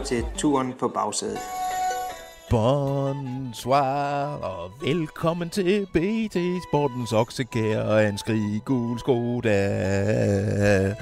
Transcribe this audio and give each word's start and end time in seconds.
lytter 0.00 0.06
til 0.06 0.24
Turen 0.38 0.72
på 0.80 0.88
bagsædet. 0.88 1.38
Bonsoir 2.50 3.84
og 4.42 4.70
velkommen 4.82 5.50
til 5.50 5.86
BT 5.92 6.36
Sportens 6.68 7.12
oksekær 7.12 7.80
og 7.80 8.08
en 8.08 8.18
skrig 8.18 8.62
gul 8.64 8.98
Skoda. 8.98 10.94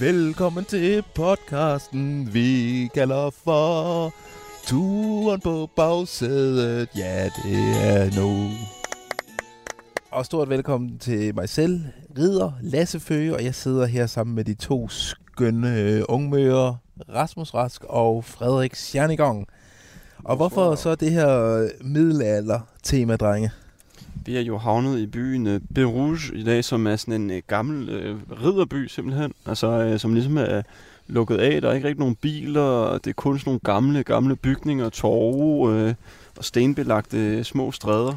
Velkommen 0.00 0.64
til 0.64 1.04
podcasten, 1.14 2.34
vi 2.34 2.88
kalder 2.94 3.30
for 3.30 4.12
Turen 4.66 5.40
på 5.40 5.68
bagsædet. 5.76 6.88
Ja, 6.96 7.24
det 7.24 7.60
er 7.84 8.20
nu. 8.20 8.50
Og 10.10 10.26
stort 10.26 10.48
velkommen 10.48 10.98
til 10.98 11.34
mig 11.34 11.48
selv, 11.48 11.80
Ridder 12.18 12.52
Lasse 12.60 13.00
Føge, 13.00 13.34
og 13.34 13.44
jeg 13.44 13.54
sidder 13.54 13.86
her 13.86 14.06
sammen 14.06 14.36
med 14.36 14.44
de 14.44 14.54
to 14.54 14.88
skønne 14.88 15.78
øh, 15.78 16.02
ungmøger, 16.08 16.74
Rasmus 17.08 17.54
Rask 17.54 17.84
og 17.84 18.24
Frederik 18.24 18.74
Sjernigong. 18.74 19.46
Og 20.24 20.36
hvorfor 20.36 20.74
så 20.74 20.94
det 20.94 21.12
her 21.12 21.68
middelalder-tema, 21.80 23.16
drenge? 23.16 23.50
Vi 24.24 24.36
er 24.36 24.40
jo 24.40 24.58
havnet 24.58 24.98
i 24.98 25.06
byen 25.06 25.46
uh, 25.46 25.60
Berouge 25.74 26.18
i 26.34 26.44
dag, 26.44 26.64
som 26.64 26.86
er 26.86 26.96
sådan 26.96 27.20
en 27.22 27.30
uh, 27.30 27.36
gammel 27.46 27.88
uh, 27.88 28.42
ridderby 28.44 28.86
simpelthen. 28.86 29.32
Altså, 29.46 29.92
uh, 29.92 29.98
som 29.98 30.14
ligesom 30.14 30.36
er 30.36 30.62
lukket 31.06 31.38
af. 31.38 31.62
Der 31.62 31.68
er 31.68 31.72
ikke 31.72 31.88
rigtig 31.88 32.00
nogen 32.00 32.16
biler, 32.16 32.98
det 32.98 33.10
er 33.10 33.14
kun 33.14 33.38
sådan 33.38 33.48
nogle 33.48 33.60
gamle, 33.64 34.02
gamle 34.02 34.36
bygninger, 34.36 34.88
torve 34.88 35.86
uh, 35.86 35.94
og 36.38 36.44
stenbelagte 36.44 37.44
små 37.44 37.72
stræder. 37.72 38.16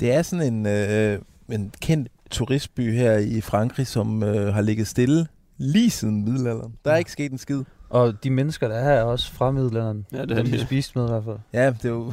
Det 0.00 0.12
er 0.12 0.22
sådan 0.22 0.52
en, 0.52 0.66
øh, 0.66 1.18
en 1.48 1.72
kendt 1.80 2.08
turistby 2.30 2.92
her 2.92 3.18
i 3.18 3.40
Frankrig, 3.40 3.86
som 3.86 4.22
øh, 4.22 4.54
har 4.54 4.60
ligget 4.60 4.86
stille 4.86 5.26
lige 5.56 5.90
siden 5.90 6.24
middelalderen. 6.24 6.74
Der 6.84 6.92
er 6.92 6.96
ikke 6.96 7.12
sket 7.12 7.32
en 7.32 7.38
skid. 7.38 7.62
Og 7.90 8.24
de 8.24 8.30
mennesker, 8.30 8.68
der 8.68 8.74
er 8.74 8.84
her, 8.84 8.90
er 8.90 9.02
også 9.02 9.32
fra 9.32 9.50
middelalderen. 9.50 10.06
Ja, 10.12 10.20
det 10.20 10.28
dem, 10.28 10.38
er 10.38 10.42
vi 10.42 10.50
det. 10.50 10.60
spiste 10.60 10.98
med 10.98 11.06
i 11.06 11.10
hvert 11.10 11.24
fald. 11.24 11.36
Ja, 11.52 11.66
det 11.66 11.84
er 11.84 11.88
jo 11.88 12.12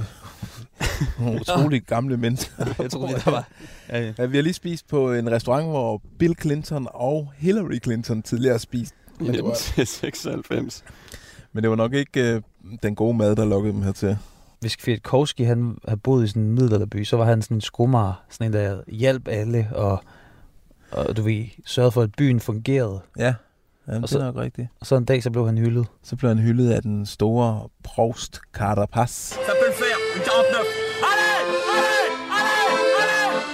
nogle 1.20 1.42
utroligt 1.42 1.88
gamle 1.88 2.18
mennesker. 2.18 2.66
Jeg 2.80 2.92
troede, 2.92 3.14
der 3.26 3.32
var... 3.32 3.48
Ja, 3.90 4.00
ja. 4.06 4.14
Ja, 4.18 4.26
vi 4.26 4.38
har 4.38 4.42
lige 4.44 4.54
spist 4.54 4.88
på 4.88 5.14
en 5.14 5.32
restaurant, 5.32 5.66
hvor 5.68 6.02
Bill 6.20 6.36
Clinton 6.42 6.88
og 6.94 7.32
Hillary 7.38 7.80
Clinton 7.84 8.22
tidligere 8.22 8.54
har 8.54 8.58
spist. 8.60 8.94
I 9.20 9.24
Men 9.24 9.34
det 9.34 9.44
var, 9.44 9.50
1996. 9.52 10.84
men 11.54 11.64
det 11.64 11.70
var 11.70 11.76
nok 11.76 11.94
ikke 11.94 12.34
øh, 12.36 12.42
den 12.84 12.96
gode 12.96 13.18
mad, 13.18 13.36
der 13.36 13.46
lukkede 13.46 13.74
dem 13.74 13.82
hertil. 13.82 14.18
Hvis 14.60 14.76
Kwiatkowski 14.76 15.44
han 15.44 15.78
havde 15.88 16.00
boet 16.00 16.24
i 16.24 16.28
sådan 16.28 16.42
en 16.42 16.52
middelalderby, 16.52 17.04
så 17.04 17.18
var 17.18 17.26
han 17.26 17.42
sådan 17.42 17.58
en 17.58 17.62
skomager. 17.62 18.24
Sådan 18.30 18.48
en, 18.48 18.54
der 18.54 18.82
hjalp 18.88 19.28
alle 19.28 19.70
og, 19.76 20.04
og 20.92 21.18
du 21.18 21.22
ved, 21.22 21.46
sørgede 21.66 21.92
for, 21.92 22.02
at 22.02 22.10
byen 22.18 22.40
fungerede. 22.40 23.00
Ja, 23.20 23.34
Jamen, 23.88 23.98
Og 23.98 24.02
det 24.02 24.10
så- 24.10 24.20
er 24.20 24.24
nok 24.24 24.36
rigtigt. 24.36 24.68
Og 24.80 24.86
så 24.86 24.96
en 24.96 25.06
dag, 25.06 25.24
så 25.24 25.32
blev 25.32 25.46
han 25.46 25.58
hyldet. 25.58 25.88
Så 26.04 26.16
blev 26.16 26.30
han 26.30 26.40
hyldet 26.40 26.72
af 26.72 26.82
den 26.82 27.06
store 27.06 27.70
provst 27.84 28.40
Carter 28.54 28.86
Pass. 28.86 29.32
Ça 29.34 29.38
peut 29.38 29.68
le 29.68 29.74
faire, 29.74 29.98
une 30.16 30.22
49. 30.24 30.66
Allez, 31.10 31.40
allez, 31.40 31.56
allez, 31.78 32.12
allez, 33.00 33.46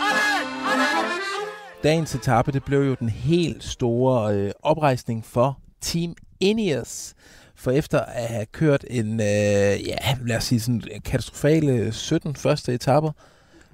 allez, 0.72 0.96
allez. 1.00 1.84
Dagens 1.84 2.16
etape, 2.16 2.52
det 2.52 2.64
blev 2.64 2.80
jo 2.80 2.96
den 3.00 3.10
helt 3.10 3.64
store 3.64 4.36
øh, 4.36 4.52
oprejsning 4.64 5.26
for 5.26 5.60
Team 5.82 6.16
Ineos. 6.40 7.14
For 7.56 7.72
efter 7.72 8.00
at 8.00 8.28
have 8.28 8.46
kørt 8.46 8.86
en, 8.90 9.14
øh, 9.20 9.88
ja, 9.88 9.98
lad 10.26 10.38
os 10.38 10.44
sige 10.44 10.60
sådan 10.60 10.82
katastrofale 11.06 11.92
17 11.92 12.36
første 12.36 12.74
etapper, 12.74 13.12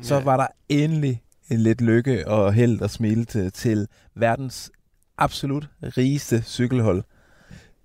så 0.01 0.15
Ja. 0.15 0.21
var 0.23 0.37
der 0.37 0.47
endelig 0.69 1.21
en 1.49 1.59
lidt 1.59 1.81
lykke 1.81 2.27
og 2.27 2.53
held 2.53 2.81
og 2.81 2.89
smil 2.89 3.25
til, 3.25 3.51
til 3.51 3.87
verdens 4.15 4.71
absolut 5.17 5.69
rigeste 5.81 6.41
cykelhold. 6.41 7.03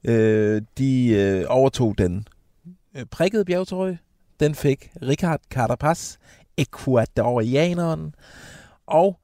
Øh, 0.05 0.63
de 0.79 1.09
øh, 1.09 1.45
overtog 1.49 1.99
den 1.99 2.29
øh, 2.97 3.05
prikkede 3.05 3.45
bjergtrøje. 3.45 3.99
Den 4.41 4.55
fik 4.55 4.91
Richard 5.03 5.41
Carapaz, 5.51 6.17
ekvadorianeren. 6.57 8.15
Og 8.87 9.19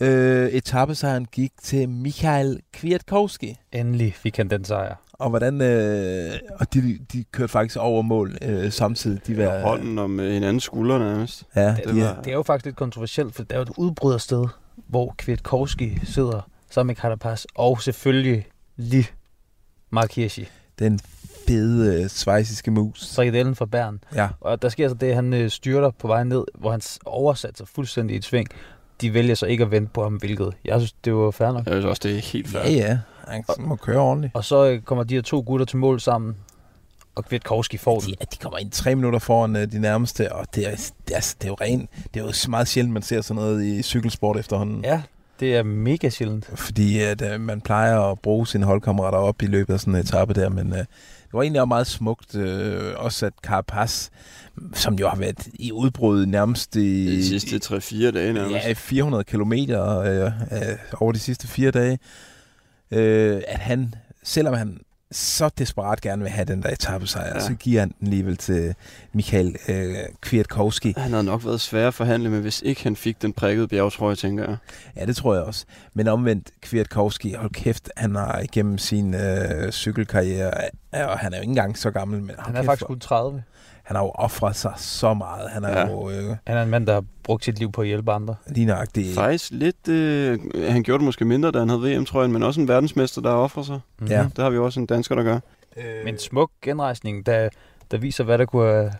øh, 0.00 0.48
etappesejren 0.48 1.24
gik 1.24 1.52
til 1.62 1.88
Michael 1.88 2.60
Kwiatkowski. 2.72 3.56
Endelig 3.72 4.14
fik 4.14 4.36
han 4.36 4.50
den 4.50 4.64
sejr. 4.64 4.94
Og 5.12 5.30
hvordan 5.30 5.60
øh, 5.62 6.32
og 6.60 6.74
de, 6.74 6.98
de 7.12 7.24
kørte 7.24 7.52
faktisk 7.52 7.76
over 7.76 8.02
mål 8.02 8.36
øh, 8.42 8.72
samtidig. 8.72 9.26
De 9.26 9.36
var, 9.36 9.60
Hånden 9.60 9.98
om 9.98 10.20
øh, 10.20 10.32
hinandens 10.32 10.64
skuldre 10.64 10.98
nærmest. 10.98 11.44
Ja, 11.56 11.74
Det, 11.76 11.84
de, 11.84 11.94
det, 11.94 12.02
er, 12.02 12.22
det 12.22 12.30
er 12.30 12.34
jo 12.34 12.42
faktisk 12.42 12.64
lidt 12.64 12.76
kontroversielt, 12.76 13.34
for 13.34 13.42
det 13.42 13.52
er 13.52 13.56
jo 13.56 13.62
et 13.62 13.72
udbrydersted, 13.76 14.46
hvor 14.88 15.14
Kwiatkowski 15.18 15.98
sidder 16.04 16.50
sammen 16.70 16.86
med 16.90 16.96
Carapaz, 16.96 17.44
og 17.54 17.82
selvfølgelig 17.82 18.46
lige 18.76 19.06
Mark 19.90 20.12
Hirschi, 20.12 20.48
den 20.78 21.00
fede 21.48 22.02
øh, 22.02 22.08
svejsiske 22.08 22.70
mus. 22.70 23.14
frikadellen 23.14 23.54
fra 23.54 23.66
Bern. 23.66 24.00
Ja, 24.14 24.28
Og 24.40 24.62
der 24.62 24.68
sker 24.68 24.88
så 24.88 24.94
det, 24.94 25.06
at 25.06 25.14
han 25.14 25.32
øh, 25.34 25.50
styrter 25.50 25.90
på 25.90 26.06
vej 26.06 26.24
ned, 26.24 26.44
hvor 26.54 26.70
han 26.70 26.80
oversatte 27.06 27.56
sig 27.58 27.68
fuldstændig 27.68 28.14
i 28.14 28.16
et 28.16 28.24
sving. 28.24 28.48
De 29.00 29.14
vælger 29.14 29.34
så 29.34 29.46
ikke 29.46 29.64
at 29.64 29.70
vente 29.70 29.90
på 29.92 30.02
ham, 30.02 30.14
hvilket 30.16 30.52
jeg 30.64 30.80
synes, 30.80 30.92
det 30.92 31.14
var 31.14 31.30
fair 31.30 31.52
nok. 31.52 31.66
Jeg 31.66 31.72
synes 31.72 31.84
også, 31.84 32.00
det 32.04 32.16
er 32.16 32.20
helt 32.20 32.48
fair. 32.48 32.62
ja, 32.62 32.70
ja. 32.70 32.98
Han 33.28 33.44
må 33.58 33.76
køre 33.76 33.98
ordentligt. 34.00 34.34
Og 34.34 34.44
så 34.44 34.66
øh, 34.70 34.82
kommer 34.82 35.04
de 35.04 35.14
her 35.14 35.22
to 35.22 35.42
gutter 35.46 35.66
til 35.66 35.78
mål 35.78 36.00
sammen, 36.00 36.36
og 37.14 37.24
Kwiatkowski 37.24 37.76
får 37.76 38.00
den. 38.00 38.10
De, 38.10 38.14
de 38.32 38.36
kommer 38.36 38.58
ind 38.58 38.70
tre 38.70 38.94
minutter 38.94 39.18
foran 39.18 39.56
øh, 39.56 39.72
de 39.72 39.78
nærmeste, 39.78 40.32
og 40.32 40.46
det 40.54 40.66
er, 40.66 40.76
det, 41.08 41.16
er, 41.16 41.34
det 41.40 41.44
er 41.44 41.48
jo 41.48 41.54
rent. 41.60 41.90
Det 42.14 42.20
er 42.20 42.24
jo 42.24 42.50
meget 42.50 42.68
sjældent, 42.68 42.92
man 42.92 43.02
ser 43.02 43.20
sådan 43.20 43.42
noget 43.42 43.64
i 43.64 43.82
cykelsport 43.82 44.36
efterhånden. 44.38 44.84
Ja, 44.84 45.02
det 45.40 45.56
er 45.56 45.62
mega 45.62 46.08
sjældent. 46.08 46.50
Fordi 46.54 47.00
at, 47.00 47.22
øh, 47.22 47.40
man 47.40 47.60
plejer 47.60 48.00
at 48.00 48.20
bruge 48.20 48.46
sine 48.46 48.66
holdkammerater 48.66 49.18
op 49.18 49.42
i 49.42 49.46
løbet 49.46 49.74
af 49.74 49.80
sådan 49.80 49.94
en 49.94 50.00
etape 50.00 50.34
der, 50.34 50.48
men 50.48 50.72
øh, 50.72 50.78
det 50.78 50.86
var 51.32 51.42
egentlig 51.42 51.60
også 51.60 51.68
meget 51.68 51.86
smukt, 51.86 52.34
øh, 52.34 52.92
også 52.96 53.26
at 53.26 53.32
Carapaz, 53.42 54.08
som 54.74 54.94
jo 54.94 55.08
har 55.08 55.16
været 55.16 55.48
i 55.54 55.72
udbrud 55.72 56.26
nærmest 56.26 56.76
i, 56.76 57.16
De 57.16 57.26
sidste 57.26 57.74
3-4 57.76 58.10
dage 58.10 58.32
nærmest. 58.32 58.66
ja, 58.66 58.72
400 58.72 59.24
kilometer 59.24 59.98
øh, 59.98 60.32
øh, 60.52 60.78
over 61.00 61.12
de 61.12 61.18
sidste 61.18 61.48
fire 61.48 61.70
dage, 61.70 61.98
øh, 62.90 63.42
at 63.48 63.58
han, 63.58 63.94
selvom 64.22 64.54
han 64.54 64.80
så 65.12 65.50
desperat 65.58 66.00
gerne 66.00 66.22
vil 66.22 66.30
have 66.30 66.44
den 66.44 66.62
der 66.62 66.68
etappesejr, 66.70 67.26
ja. 67.26 67.34
Ja. 67.34 67.40
så 67.40 67.54
giver 67.54 67.80
han 67.80 67.94
den 67.98 68.06
alligevel 68.06 68.36
til 68.36 68.74
Michael 69.12 69.56
øh, 69.68 69.94
Kwiatkowski. 70.20 70.94
Han 70.96 71.10
havde 71.10 71.24
nok 71.24 71.44
været 71.44 71.60
svær 71.60 71.88
at 71.88 71.94
forhandle 71.94 72.30
med, 72.30 72.40
hvis 72.40 72.62
ikke 72.62 72.82
han 72.82 72.96
fik 72.96 73.22
den 73.22 73.32
prikkede 73.32 73.68
bjergtrøje, 73.68 74.14
tænker 74.14 74.44
jeg. 74.44 74.56
Ja, 74.96 75.06
det 75.06 75.16
tror 75.16 75.34
jeg 75.34 75.42
også. 75.42 75.64
Men 75.94 76.08
omvendt, 76.08 76.50
Kwiatkowski, 76.62 77.32
hold 77.32 77.50
kæft, 77.50 77.90
han 77.96 78.14
har 78.14 78.38
igennem 78.38 78.78
sin 78.78 79.14
øh, 79.14 79.72
cykelkarriere, 79.72 80.52
ja, 80.94 81.06
og 81.06 81.18
han 81.18 81.32
er 81.32 81.36
jo 81.36 81.42
ikke 81.42 81.50
engang 81.50 81.78
så 81.78 81.90
gammel, 81.90 82.22
men 82.22 82.36
Han 82.38 82.54
er 82.54 82.58
kæft, 82.58 82.66
faktisk 82.66 82.86
kun 82.86 83.00
30. 83.00 83.42
han 83.90 83.96
har 83.96 84.02
jo 84.04 84.10
offret 84.14 84.56
sig 84.56 84.72
så 84.76 85.14
meget. 85.14 85.50
Han 85.50 85.64
er 85.64 85.78
Ja. 85.80 85.88
jo 85.90 86.10
øh, 86.10 86.36
Han 86.46 86.56
er 86.56 86.62
en 86.62 86.70
mand, 86.70 86.86
der 86.86 86.92
har 86.92 87.04
brugt 87.22 87.44
sit 87.44 87.58
liv 87.58 87.72
på 87.72 87.80
at 87.80 87.86
hjælpe 87.86 88.12
andre. 88.12 88.34
lige 88.46 88.66
nøjagtig. 88.66 89.14
Faktisk 89.14 89.50
lidt... 89.52 89.88
Øh, 89.88 90.38
han 90.68 90.82
gjorde 90.82 90.98
det 90.98 91.04
måske 91.04 91.24
mindre, 91.24 91.50
da 91.50 91.58
han 91.58 91.68
havde 91.68 91.82
VM-trøjen, 91.82 92.32
men 92.32 92.42
også 92.42 92.60
en 92.60 92.68
verdensmester, 92.68 93.20
der 93.22 93.30
offrer 93.30 93.62
sig. 93.62 93.74
Mm-hmm. 93.98 94.12
Ja. 94.12 94.22
Det 94.36 94.38
har 94.44 94.50
vi 94.50 94.58
også 94.58 94.80
en 94.80 94.86
dansker, 94.86 95.14
der 95.14 95.22
gør. 95.22 95.38
Øh, 95.76 95.84
Men 96.04 96.14
en 96.14 96.18
smuk 96.18 96.50
genrejsning, 96.62 97.26
der, 97.26 97.48
der 97.90 97.98
viser, 97.98 98.24
hvad 98.24 98.38
der 98.38 98.44
kunne 98.44 98.66
have, 98.72 98.92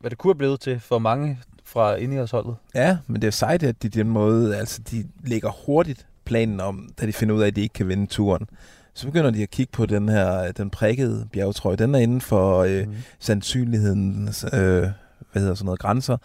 hvad 0.00 0.10
det 0.10 0.18
kunne 0.18 0.30
have 0.32 0.38
blevet 0.38 0.60
til 0.60 0.80
for 0.80 0.98
mange 0.98 1.38
fra 1.64 1.94
Ineos-holdet. 1.94 2.56
Ja, 2.74 2.96
men 3.06 3.20
det 3.22 3.26
er 3.26 3.32
sejt, 3.32 3.62
at 3.62 3.82
de 3.82 3.88
den 3.88 4.08
måde, 4.08 4.56
altså 4.56 4.80
de 4.90 5.04
lægger 5.24 5.50
hurtigt 5.66 6.06
planen 6.24 6.60
om, 6.60 6.88
da 7.00 7.06
de 7.06 7.12
finder 7.12 7.34
ud 7.34 7.42
af, 7.42 7.46
at 7.46 7.56
de 7.56 7.60
ikke 7.62 7.72
kan 7.72 7.88
vinde 7.88 8.06
turen. 8.06 8.46
Så 8.94 9.06
begynder 9.06 9.30
de 9.30 9.42
at 9.42 9.50
kigge 9.50 9.70
på 9.72 9.86
den 9.86 10.08
her, 10.08 10.52
den 10.52 10.70
prikkede 10.70 11.28
bjergtrøje. 11.32 11.76
Den 11.76 11.94
er 11.94 11.98
inden 11.98 12.20
for 12.20 12.58
øh, 12.58 12.86
Mm. 12.86 12.94
sandsynlighedens, 13.18 14.44
øh, 14.44 14.50
hvad 14.50 14.92
hedder 15.34 15.54
sådan 15.54 15.64
noget, 15.64 15.80
grænser. 15.80 16.16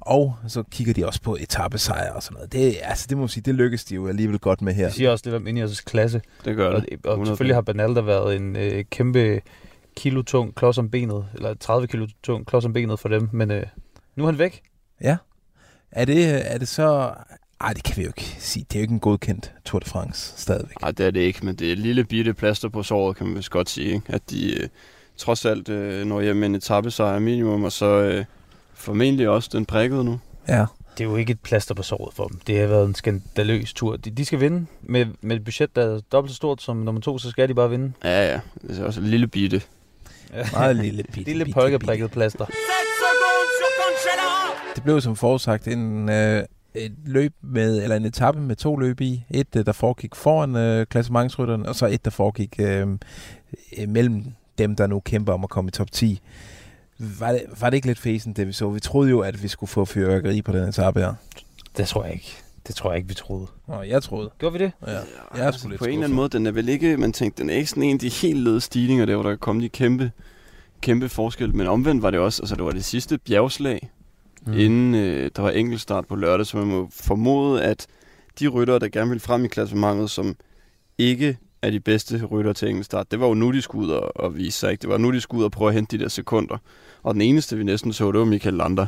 Og 0.00 0.34
så 0.48 0.62
kigger 0.70 0.94
de 0.94 1.06
også 1.06 1.22
på 1.22 1.36
etappesejre 1.40 2.12
og 2.12 2.22
sådan 2.22 2.34
noget. 2.34 2.52
Det, 2.52 2.76
altså, 2.82 3.06
det 3.08 3.16
må 3.16 3.20
man 3.22 3.28
sige, 3.28 3.42
det 3.42 3.54
lykkes 3.54 3.84
de 3.84 3.94
jo 3.94 4.08
alligevel 4.08 4.38
godt 4.38 4.62
med 4.62 4.72
her. 4.74 4.84
Det 4.84 4.94
siger 4.94 5.10
også 5.10 5.22
lidt 5.30 5.36
om 5.36 5.46
Ineos' 5.46 5.82
klasse. 5.86 6.20
Det 6.44 6.56
gør 6.56 6.70
Og, 6.70 6.80
det. 6.82 7.06
og 7.06 7.18
100%. 7.18 7.26
selvfølgelig 7.26 7.56
har 7.56 7.60
Bernal 7.62 7.94
der 7.94 8.02
været 8.02 8.36
en 8.36 8.56
øh, 8.56 8.84
kæmpe 8.90 9.40
kilotung 9.96 10.54
klods 10.54 10.78
om 10.78 10.90
benet, 10.90 11.24
eller 11.34 11.54
30 11.54 11.86
kilo 11.86 12.06
tung 12.22 12.46
klods 12.46 12.64
om 12.64 12.72
benet 12.72 12.98
for 13.00 13.08
dem, 13.08 13.28
men 13.32 13.50
øh, 13.50 13.62
nu 14.16 14.22
er 14.24 14.26
han 14.30 14.38
væk. 14.38 14.60
Ja. 15.02 15.16
Er 15.90 16.04
det, 16.04 16.52
er 16.54 16.58
det 16.58 16.68
så 16.68 17.14
Ej, 17.60 17.72
det 17.72 17.84
kan 17.84 17.96
vi 17.96 18.02
jo 18.02 18.08
ikke 18.08 18.36
sige. 18.38 18.66
Det 18.70 18.76
er 18.76 18.80
jo 18.80 18.82
ikke 18.82 18.92
en 18.94 19.00
godkendt 19.00 19.52
Tour 19.64 19.78
de 19.78 19.90
France 19.90 20.32
stadigvæk. 20.36 20.80
Nej, 20.80 20.90
det 20.90 21.06
er 21.06 21.10
det 21.10 21.20
ikke, 21.20 21.46
men 21.46 21.54
det 21.54 21.68
er 21.68 21.72
et 21.72 21.78
lille 21.78 22.04
bitte 22.04 22.34
plaster 22.34 22.68
på 22.68 22.82
såret, 22.82 23.16
kan 23.16 23.26
man 23.26 23.36
vist 23.36 23.50
godt 23.50 23.70
sige. 23.70 23.94
Ikke? 23.94 24.12
At 24.12 24.30
de 24.30 24.60
øh, 24.60 24.68
trods 25.16 25.44
alt 25.44 25.68
øh, 25.68 26.06
når 26.06 26.20
hjem 26.20 26.36
med 26.36 26.48
en 26.48 26.54
etappesejr 26.54 27.18
minimum, 27.18 27.64
og 27.64 27.72
så 27.72 27.86
øh, 27.86 28.24
formentlig 28.74 29.28
også 29.28 29.50
den 29.52 29.66
prikkede 29.66 30.04
nu. 30.04 30.20
Ja. 30.48 30.66
Det 30.98 31.04
er 31.04 31.08
jo 31.08 31.16
ikke 31.16 31.30
et 31.30 31.40
plaster 31.40 31.74
på 31.74 31.82
såret 31.82 32.14
for 32.14 32.26
dem. 32.26 32.40
Det 32.46 32.60
har 32.60 32.66
været 32.66 32.86
en 32.86 32.94
skandaløs 32.94 33.72
tur. 33.72 33.96
De, 33.96 34.10
de 34.10 34.24
skal 34.24 34.40
vinde 34.40 34.66
med, 34.82 35.06
med 35.20 35.36
et 35.36 35.44
budget, 35.44 35.76
der 35.76 35.82
er 35.96 36.00
dobbelt 36.12 36.30
så 36.32 36.36
stort 36.36 36.62
som 36.62 36.76
nummer 36.76 37.00
to, 37.00 37.18
så 37.18 37.30
skal 37.30 37.48
de 37.48 37.54
bare 37.54 37.70
vinde. 37.70 37.92
Ja, 38.04 38.32
ja. 38.32 38.40
Det 38.62 38.78
er 38.78 38.84
også 38.84 39.00
et 39.00 39.06
lille 39.06 39.26
bitte. 39.26 39.62
Meget 40.52 40.76
lille 40.76 41.02
bitte, 41.02 41.22
Lille 41.30 41.44
bitte, 41.44 41.60
polkaprikket 41.60 42.10
plaster. 42.10 42.46
Det 44.74 44.82
blev 44.84 45.00
som 45.00 45.16
forudsagt 45.16 45.68
en, 45.68 46.08
øh, 46.08 46.44
et 46.76 46.92
løb 47.04 47.32
med, 47.42 47.82
eller 47.82 47.96
en 47.96 48.04
etape 48.04 48.40
med 48.40 48.56
to 48.56 48.76
løb 48.76 49.00
i. 49.00 49.24
Et, 49.30 49.56
øh, 49.56 49.66
der 49.66 49.72
foregik 49.72 50.14
foran 50.14 50.56
øh, 50.56 50.86
klassementsrytterne, 50.86 51.68
og 51.68 51.74
så 51.74 51.86
et, 51.86 52.04
der 52.04 52.10
foregik 52.10 52.56
øh, 52.60 52.88
øh, 53.78 53.88
mellem 53.88 54.24
dem, 54.58 54.76
der 54.76 54.86
nu 54.86 55.00
kæmper 55.00 55.32
om 55.32 55.44
at 55.44 55.50
komme 55.50 55.68
i 55.68 55.70
top 55.70 55.92
10. 55.92 56.20
Var 56.98 57.32
det, 57.32 57.42
var 57.60 57.70
det 57.70 57.74
ikke 57.74 57.86
lidt 57.86 57.98
fesen, 57.98 58.32
det 58.32 58.46
vi 58.46 58.52
så? 58.52 58.70
Vi 58.70 58.80
troede 58.80 59.10
jo, 59.10 59.20
at 59.20 59.42
vi 59.42 59.48
skulle 59.48 59.70
få 59.70 59.84
fyrværkeri 59.84 60.42
på 60.42 60.52
den 60.52 60.68
etape 60.68 61.00
her. 61.00 61.14
Det 61.76 61.88
tror 61.88 62.04
jeg 62.04 62.12
ikke. 62.12 62.36
Det 62.66 62.74
tror 62.74 62.90
jeg 62.90 62.96
ikke, 62.96 63.08
vi 63.08 63.14
troede. 63.14 63.46
Nå, 63.68 63.82
jeg 63.82 64.02
troede. 64.02 64.30
Gjorde 64.38 64.58
vi 64.58 64.64
det? 64.64 64.72
Ja. 64.86 64.92
Jeg 64.92 65.02
er 65.34 65.46
altså, 65.46 65.68
på 65.78 65.84
en 65.84 65.90
eller 65.90 66.04
anden 66.04 66.16
måde, 66.16 66.28
den 66.28 66.46
er 66.46 66.50
vel 66.50 66.68
ikke, 66.68 66.96
man 66.96 67.12
tænkte, 67.12 67.42
den 67.42 67.50
er 67.50 67.54
ikke 67.54 67.70
sådan 67.70 67.82
en 67.82 67.94
af 67.94 68.00
de 68.00 68.08
helt 68.08 68.38
lede 68.38 68.60
stigninger, 68.60 69.06
der 69.06 69.16
hvor 69.16 69.30
der 69.30 69.36
komme 69.36 69.62
de 69.62 69.68
kæmpe, 69.68 70.10
kæmpe 70.80 71.08
forskel. 71.08 71.54
Men 71.54 71.66
omvendt 71.66 72.02
var 72.02 72.10
det 72.10 72.20
også, 72.20 72.42
altså 72.42 72.56
det 72.56 72.64
var 72.64 72.70
det 72.70 72.84
sidste 72.84 73.18
bjergslag, 73.18 73.90
mm. 74.46 74.52
inden 74.52 74.94
øh, 74.94 75.30
der 75.36 75.42
var 75.42 75.50
enkeltstart 75.50 76.06
på 76.06 76.16
lørdag, 76.16 76.46
så 76.46 76.56
man 76.56 76.66
må 76.66 76.88
formode, 76.92 77.62
at 77.62 77.86
de 78.40 78.48
ryttere, 78.48 78.78
der 78.78 78.88
gerne 78.88 79.10
vil 79.10 79.20
frem 79.20 79.44
i 79.44 79.48
klassementet, 79.48 80.10
som 80.10 80.36
ikke 80.98 81.38
er 81.62 81.70
de 81.70 81.80
bedste 81.80 82.24
rytter 82.24 82.52
til 82.52 82.68
enkeltstart, 82.68 83.10
det 83.10 83.20
var 83.20 83.26
jo 83.26 83.34
nu, 83.34 83.52
de 83.52 83.62
skulle 83.62 83.86
ud 83.86 83.92
og, 83.92 84.16
og 84.16 84.36
vise 84.36 84.58
sig. 84.58 84.70
Ikke? 84.70 84.82
Det 84.82 84.90
var 84.90 84.98
nu, 84.98 85.12
de 85.12 85.20
skulle 85.20 85.38
ud 85.38 85.44
og 85.44 85.52
prøve 85.52 85.68
at 85.68 85.74
hente 85.74 85.98
de 85.98 86.02
der 86.02 86.08
sekunder. 86.08 86.58
Og 87.02 87.14
den 87.14 87.22
eneste, 87.22 87.56
vi 87.56 87.64
næsten 87.64 87.92
så, 87.92 88.12
det 88.12 88.18
var 88.18 88.26
Michael 88.26 88.54
Lander. 88.54 88.86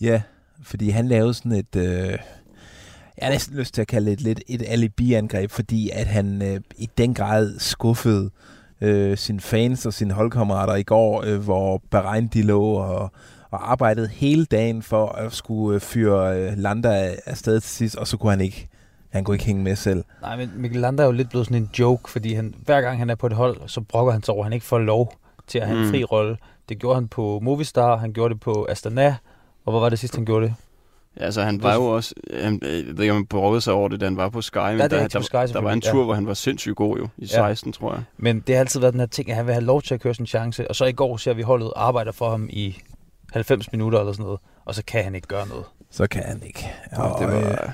Ja, 0.00 0.22
fordi 0.62 0.88
han 0.88 1.08
lavede 1.08 1.34
sådan 1.34 1.52
et... 1.52 1.76
Øh, 1.76 2.18
jeg 3.18 3.26
har 3.26 3.30
næsten 3.30 3.56
lyst 3.56 3.74
til 3.74 3.80
at 3.80 3.86
kalde 3.86 4.06
det 4.06 4.12
et, 4.12 4.20
lidt 4.20 4.42
et 4.48 4.62
alibi-angreb, 4.68 5.50
fordi 5.50 5.90
at 5.92 6.06
han 6.06 6.42
øh, 6.42 6.60
i 6.76 6.88
den 6.98 7.14
grad 7.14 7.58
skuffede 7.58 8.30
øh, 8.80 9.16
sine 9.16 9.40
fans 9.40 9.86
og 9.86 9.94
sine 9.94 10.14
holdkammerater 10.14 10.74
i 10.74 10.82
går, 10.82 11.22
øh, 11.26 11.38
hvor 11.38 11.82
Bahrain 11.90 12.26
de 12.26 12.42
lå 12.42 12.62
og, 12.62 13.12
og 13.50 13.72
arbejdede 13.72 14.08
hele 14.08 14.44
dagen 14.44 14.82
for 14.82 15.06
at 15.06 15.32
skulle 15.32 15.74
øh, 15.74 15.80
fyre 15.80 16.36
øh, 16.40 16.52
Landa 16.56 16.88
af- 16.88 17.18
afsted 17.26 17.60
til 17.60 17.70
sidst, 17.70 17.96
og 17.96 18.06
så 18.06 18.16
kunne 18.16 18.30
han 18.30 18.40
ikke, 18.40 18.68
han 19.10 19.24
kunne 19.24 19.34
ikke 19.34 19.44
hænge 19.44 19.62
med 19.62 19.76
selv. 19.76 20.04
Nej, 20.22 20.36
men 20.36 20.50
Mikkel 20.56 20.80
Lander 20.80 21.02
er 21.02 21.06
jo 21.06 21.12
lidt 21.12 21.28
blevet 21.30 21.46
sådan 21.46 21.62
en 21.62 21.70
joke, 21.78 22.10
fordi 22.10 22.34
han, 22.34 22.54
hver 22.64 22.80
gang 22.80 22.98
han 22.98 23.10
er 23.10 23.14
på 23.14 23.26
et 23.26 23.32
hold, 23.32 23.56
så 23.66 23.80
brokker 23.80 24.12
han 24.12 24.22
sig 24.22 24.34
over, 24.34 24.42
at 24.42 24.46
han 24.46 24.52
ikke 24.52 24.66
får 24.66 24.78
lov 24.78 25.14
til 25.46 25.58
at 25.58 25.66
have 25.66 25.78
en 25.78 25.84
Mm. 25.84 25.90
fri 25.90 26.04
rolle. 26.04 26.36
Det 26.68 26.78
gjorde 26.78 26.94
han 26.94 27.08
på 27.08 27.40
Movistar, 27.42 27.96
han 27.96 28.12
gjorde 28.12 28.34
det 28.34 28.40
på 28.42 28.66
Astana, 28.70 29.16
og 29.64 29.72
hvor 29.72 29.80
var 29.80 29.88
det 29.88 29.98
sidst, 29.98 30.14
han 30.16 30.24
gjorde 30.24 30.46
det? 30.46 30.54
Ja, 31.20 31.24
altså 31.24 31.42
han 31.42 31.62
var 31.62 31.74
jo 31.74 31.84
også, 31.84 32.14
han, 32.42 32.60
jeg 32.62 32.70
ved 32.70 33.00
ikke 33.00 33.10
om 33.10 33.16
han 33.16 33.26
brokkede 33.26 33.60
sig 33.60 33.72
over 33.72 33.88
det, 33.88 34.00
da 34.00 34.06
han 34.06 34.16
var 34.16 34.28
på 34.28 34.40
Sky, 34.40 34.58
men 34.58 34.72
det 34.78 34.82
er 34.84 34.88
der, 34.88 35.08
der, 35.08 35.18
på 35.18 35.22
Sky 35.22 35.34
der, 35.52 35.60
var 35.60 35.72
en 35.72 35.80
tur, 35.80 35.98
ja. 35.98 36.04
hvor 36.04 36.14
han 36.14 36.26
var 36.26 36.34
sindssygt 36.34 36.76
god 36.76 36.98
jo, 36.98 37.04
i 37.18 37.20
Ja. 37.22 37.26
16, 37.26 37.72
tror 37.72 37.92
jeg. 37.94 38.02
Men 38.16 38.40
det 38.40 38.54
har 38.54 38.60
altid 38.60 38.80
været 38.80 38.92
den 38.92 39.00
her 39.00 39.06
ting, 39.06 39.30
at 39.30 39.36
han 39.36 39.46
vil 39.46 39.54
have 39.54 39.64
lov 39.64 39.82
til 39.82 39.94
at 39.94 40.00
køre 40.00 40.14
sin 40.14 40.26
chance, 40.26 40.68
og 40.68 40.76
så 40.76 40.84
i 40.84 40.92
går 40.92 41.16
ser 41.16 41.34
vi 41.34 41.42
holdet 41.42 41.72
arbejder 41.76 42.12
for 42.12 42.30
ham 42.30 42.48
i 42.52 42.78
90 43.32 43.72
minutter 43.72 43.98
eller 43.98 44.12
sådan 44.12 44.24
noget, 44.24 44.40
og 44.64 44.74
så 44.74 44.82
kan 44.86 45.04
han 45.04 45.14
ikke 45.14 45.26
gøre 45.26 45.48
noget. 45.48 45.64
Så 45.90 46.06
kan 46.06 46.22
han 46.22 46.42
ikke. 46.46 46.70
Og, 46.92 47.20
det 47.20 47.28
var, 47.28 47.50
øh, 47.50 47.70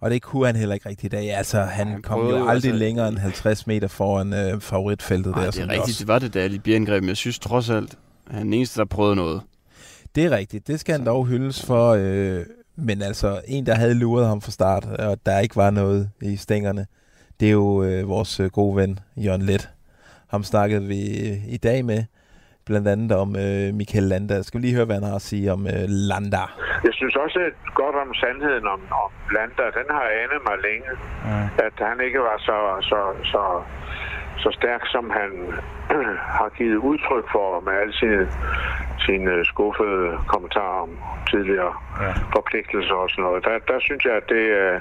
og 0.00 0.10
det 0.10 0.22
kunne 0.22 0.46
han 0.46 0.56
heller 0.56 0.74
ikke 0.74 0.88
rigtig 0.88 1.04
i 1.06 1.08
dag. 1.08 1.34
Altså, 1.36 1.60
han, 1.62 1.86
han 1.88 2.02
kom 2.02 2.20
jo 2.20 2.34
aldrig 2.36 2.50
altså- 2.50 2.70
længere 2.72 3.08
end 3.08 3.18
50 3.18 3.66
meter 3.66 3.88
foran 3.88 4.32
øh, 4.32 4.60
favoritfeltet 4.60 5.34
Ej, 5.34 5.44
der. 5.44 5.50
det 5.50 5.60
er 5.60 5.62
rigtigt, 5.68 5.82
også- 5.82 5.98
det 5.98 6.08
var 6.08 6.18
det 6.18 6.34
der 6.34 6.42
alibi-angreb, 6.44 7.02
men 7.02 7.08
jeg 7.08 7.16
synes 7.16 7.38
trods 7.38 7.70
alt, 7.70 7.98
han 8.30 8.38
er 8.38 8.42
den 8.44 8.52
eneste, 8.54 8.80
der 8.80 8.86
prøvede 8.86 9.16
noget. 9.16 9.42
Det 10.14 10.24
er 10.24 10.30
rigtigt. 10.30 10.66
Det 10.66 10.80
skal 10.80 10.92
han 10.92 11.06
dog 11.06 11.26
hyldes 11.26 11.62
for. 11.66 11.96
Øh, 11.98 12.44
men 12.76 13.02
altså, 13.02 13.40
en, 13.46 13.66
der 13.66 13.74
havde 13.74 13.94
luret 13.94 14.26
ham 14.26 14.40
fra 14.40 14.50
start, 14.50 14.84
og 14.84 15.18
der 15.26 15.38
ikke 15.38 15.56
var 15.56 15.70
noget 15.70 16.10
i 16.22 16.36
stængerne, 16.36 16.86
det 17.40 17.48
er 17.48 17.52
jo 17.52 17.82
øh, 17.82 18.08
vores 18.08 18.40
øh, 18.40 18.50
gode 18.50 18.76
ven, 18.76 18.98
Jørgen 19.16 19.42
Let. 19.42 19.68
Ham 20.28 20.44
snakkede 20.44 20.82
vi 20.84 21.28
øh, 21.28 21.48
i 21.48 21.56
dag 21.56 21.84
med, 21.84 22.04
blandt 22.70 22.88
andet 22.94 23.10
om 23.24 23.30
øh, 23.44 23.66
Michael 23.80 24.06
Landa. 24.12 24.34
Skal 24.42 24.56
vi 24.58 24.62
lige 24.66 24.76
høre, 24.78 24.88
hvad 24.88 24.98
han 25.00 25.08
har 25.10 25.18
at 25.22 25.26
sige 25.32 25.46
om 25.56 25.62
øh, 25.72 25.84
Landa? 26.10 26.44
Jeg 26.86 26.94
synes 26.98 27.14
også 27.24 27.38
at 27.48 27.54
godt 27.82 27.96
om 28.04 28.10
sandheden 28.22 28.66
om, 28.74 28.80
om 29.04 29.10
Landa. 29.36 29.64
Den 29.80 29.88
har 29.96 30.04
anet 30.22 30.40
mig 30.48 30.56
længe. 30.68 30.90
At 31.66 31.76
han 31.90 31.98
ikke 32.06 32.20
var 32.28 32.36
så, 32.48 32.56
så, 32.90 33.00
så, 33.32 33.42
så 34.42 34.48
stærk, 34.58 34.82
som 34.94 35.04
han 35.20 35.30
har 36.38 36.50
givet 36.58 36.78
udtryk 36.90 37.26
for 37.34 37.46
med 37.66 37.74
alle 37.82 37.94
sine, 38.00 38.22
sine 39.06 39.32
skuffede 39.52 40.02
kommentarer 40.32 40.80
om 40.86 40.92
tidligere 41.32 41.72
ja. 42.04 42.12
forpligtelser 42.36 42.96
og 43.04 43.08
sådan 43.10 43.24
noget. 43.26 43.40
Der, 43.46 43.54
der 43.72 43.78
synes 43.86 44.02
jeg, 44.08 44.14
at 44.22 44.26
det, 44.34 44.44
øh, 44.62 44.76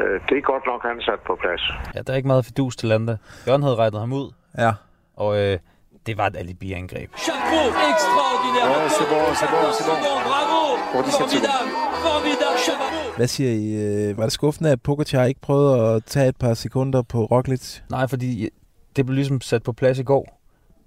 øh, 0.00 0.16
det 0.28 0.34
er 0.38 0.44
godt 0.52 0.64
nok 0.72 0.82
ansat 0.92 1.20
på 1.28 1.32
plads. 1.42 1.62
Ja, 1.94 2.00
der 2.02 2.10
er 2.12 2.16
ikke 2.20 2.32
meget 2.34 2.44
fidus 2.50 2.74
til 2.76 2.88
Landa. 2.88 3.14
Jørgen 3.46 3.62
havde 3.66 3.76
rettet 3.84 4.00
ham 4.00 4.12
ud, 4.12 4.28
Ja, 4.58 4.72
og 5.16 5.30
øh, 5.42 5.58
det 6.06 6.18
var 6.18 6.26
et 6.26 6.36
alibi-angreb. 6.36 7.10
Chapeau, 7.16 7.64
extraordinaire. 7.92 8.68
Ouais, 8.70 8.88
c'est 8.96 9.08
bon, 9.12 9.24
c'est 9.40 9.50
bon, 9.54 9.72
c'est 9.76 9.86
bon. 9.90 9.96
Bravo, 10.30 10.60
Pour 10.92 11.02
17 11.04 11.12
formidable, 11.12 11.70
formidable, 12.06 12.58
chapeau. 12.66 13.16
hvad 13.16 13.26
siger 13.26 13.50
I? 13.52 13.72
Øh, 14.08 14.16
var 14.18 14.22
det 14.24 14.32
skuffende, 14.32 14.70
at 14.70 14.82
Pogacar 14.82 15.24
ikke 15.24 15.40
prøvede 15.40 15.94
at 15.94 16.04
tage 16.04 16.28
et 16.28 16.36
par 16.36 16.54
sekunder 16.54 17.02
på 17.02 17.24
Roglic? 17.24 17.78
Nej, 17.90 18.06
fordi 18.06 18.48
det 18.96 19.06
blev 19.06 19.14
ligesom 19.14 19.40
sat 19.40 19.62
på 19.62 19.72
plads 19.72 19.98
i 19.98 20.02
går. 20.02 20.36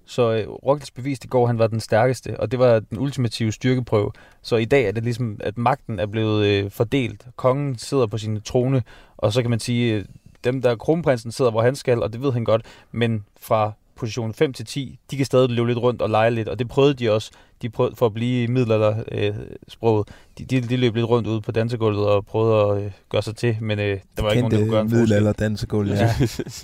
Så 0.06 0.32
øh, 0.32 0.48
Roglic 0.48 0.88
beviste 0.94 1.24
i 1.26 1.28
går, 1.28 1.42
at 1.42 1.48
han 1.48 1.58
var 1.58 1.66
den 1.66 1.80
stærkeste, 1.80 2.40
og 2.40 2.50
det 2.50 2.58
var 2.58 2.80
den 2.80 2.98
ultimative 2.98 3.52
styrkeprøve. 3.52 4.10
Så 4.42 4.56
i 4.56 4.64
dag 4.64 4.84
er 4.84 4.92
det 4.92 5.04
ligesom, 5.04 5.36
at 5.40 5.58
magten 5.58 5.98
er 5.98 6.06
blevet 6.06 6.46
øh, 6.46 6.70
fordelt. 6.70 7.26
Kongen 7.36 7.78
sidder 7.78 8.06
på 8.06 8.18
sin 8.18 8.40
trone, 8.40 8.82
og 9.16 9.32
så 9.32 9.42
kan 9.42 9.50
man 9.50 9.60
sige, 9.60 9.94
øh, 9.94 10.04
dem 10.44 10.62
der 10.62 10.76
kronprinsen 10.76 11.32
sidder, 11.32 11.50
hvor 11.50 11.62
han 11.62 11.74
skal, 11.76 12.02
og 12.02 12.12
det 12.12 12.22
ved 12.22 12.32
han 12.32 12.44
godt, 12.44 12.62
men 12.92 13.24
fra 13.40 13.72
position 13.96 14.34
5 14.34 14.52
til 14.52 14.66
10, 14.66 14.98
de 15.10 15.16
kan 15.16 15.26
stadig 15.26 15.50
løbe 15.50 15.68
lidt 15.68 15.78
rundt 15.78 16.02
og 16.02 16.10
lege 16.10 16.30
lidt, 16.30 16.48
og 16.48 16.58
det 16.58 16.68
prøvede 16.68 16.94
de 16.94 17.12
også. 17.12 17.30
De 17.62 17.70
prøvede 17.70 17.96
for 17.96 18.06
at 18.06 18.14
blive 18.14 18.42
i 18.42 18.46
middelalder 18.46 18.96
øh, 19.12 19.34
sproget. 19.68 20.08
De, 20.38 20.44
de, 20.44 20.60
de 20.60 20.76
løb 20.76 20.94
lidt 20.94 21.06
rundt 21.08 21.28
ude 21.28 21.40
på 21.40 21.52
dansegulvet 21.52 22.06
og 22.06 22.26
prøvede 22.26 22.78
at 22.80 22.84
øh, 22.84 22.90
gøre 23.10 23.22
sig 23.22 23.36
til, 23.36 23.56
men 23.60 23.78
øh, 23.78 23.98
der 24.16 24.22
var 24.22 24.30
ikke 24.30 24.40
nogen, 24.42 24.52
der 24.52 24.58
kunne 24.58 24.70
gøre 24.70 24.80
en 24.80 24.88
forskel. 24.88 25.00
middelalder 25.00 25.32
dansegulv, 25.32 25.88
ja. 25.90 25.96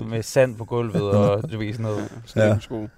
Ja, 0.00 0.04
med 0.04 0.22
sand 0.22 0.56
på 0.56 0.64
gulvet 0.64 1.02
og 1.02 1.52
du 1.52 1.58
ved, 1.58 1.72
sådan 1.72 1.82
noget, 1.82 2.08
Ja. 2.36 2.58
sådan 2.60 2.88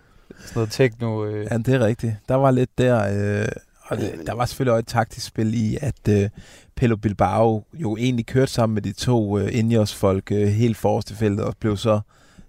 noget 0.55 0.71
techno. 0.71 1.25
Øh. 1.25 1.47
Ja, 1.51 1.57
det 1.57 1.69
er 1.75 1.81
rigtigt. 1.87 2.13
Der 2.29 2.35
var 2.35 2.51
lidt 2.51 2.79
der, 2.79 3.41
øh, 3.43 3.49
og 3.87 3.97
det, 3.97 4.13
der 4.27 4.35
var 4.35 4.47
selvfølgelig 4.47 4.73
også 4.73 4.79
et 4.81 4.87
taktisk 4.87 5.27
spil 5.27 5.55
i, 5.55 5.79
at 5.81 6.09
øh, 6.09 6.29
Pello 6.77 6.97
Bilbao 6.97 7.65
jo 7.75 7.97
egentlig 7.97 8.27
kørte 8.27 8.53
sammen 8.53 8.75
med 8.75 8.83
de 8.83 8.93
to 8.93 9.39
øh, 9.39 9.59
Ineos-folk 9.59 10.33
øh, 10.33 10.49
helt 10.49 10.77
forrest 10.77 11.11
i 11.11 11.15
feltet, 11.15 11.45
og 11.45 11.55
blev 11.61 11.77
så 11.77 12.01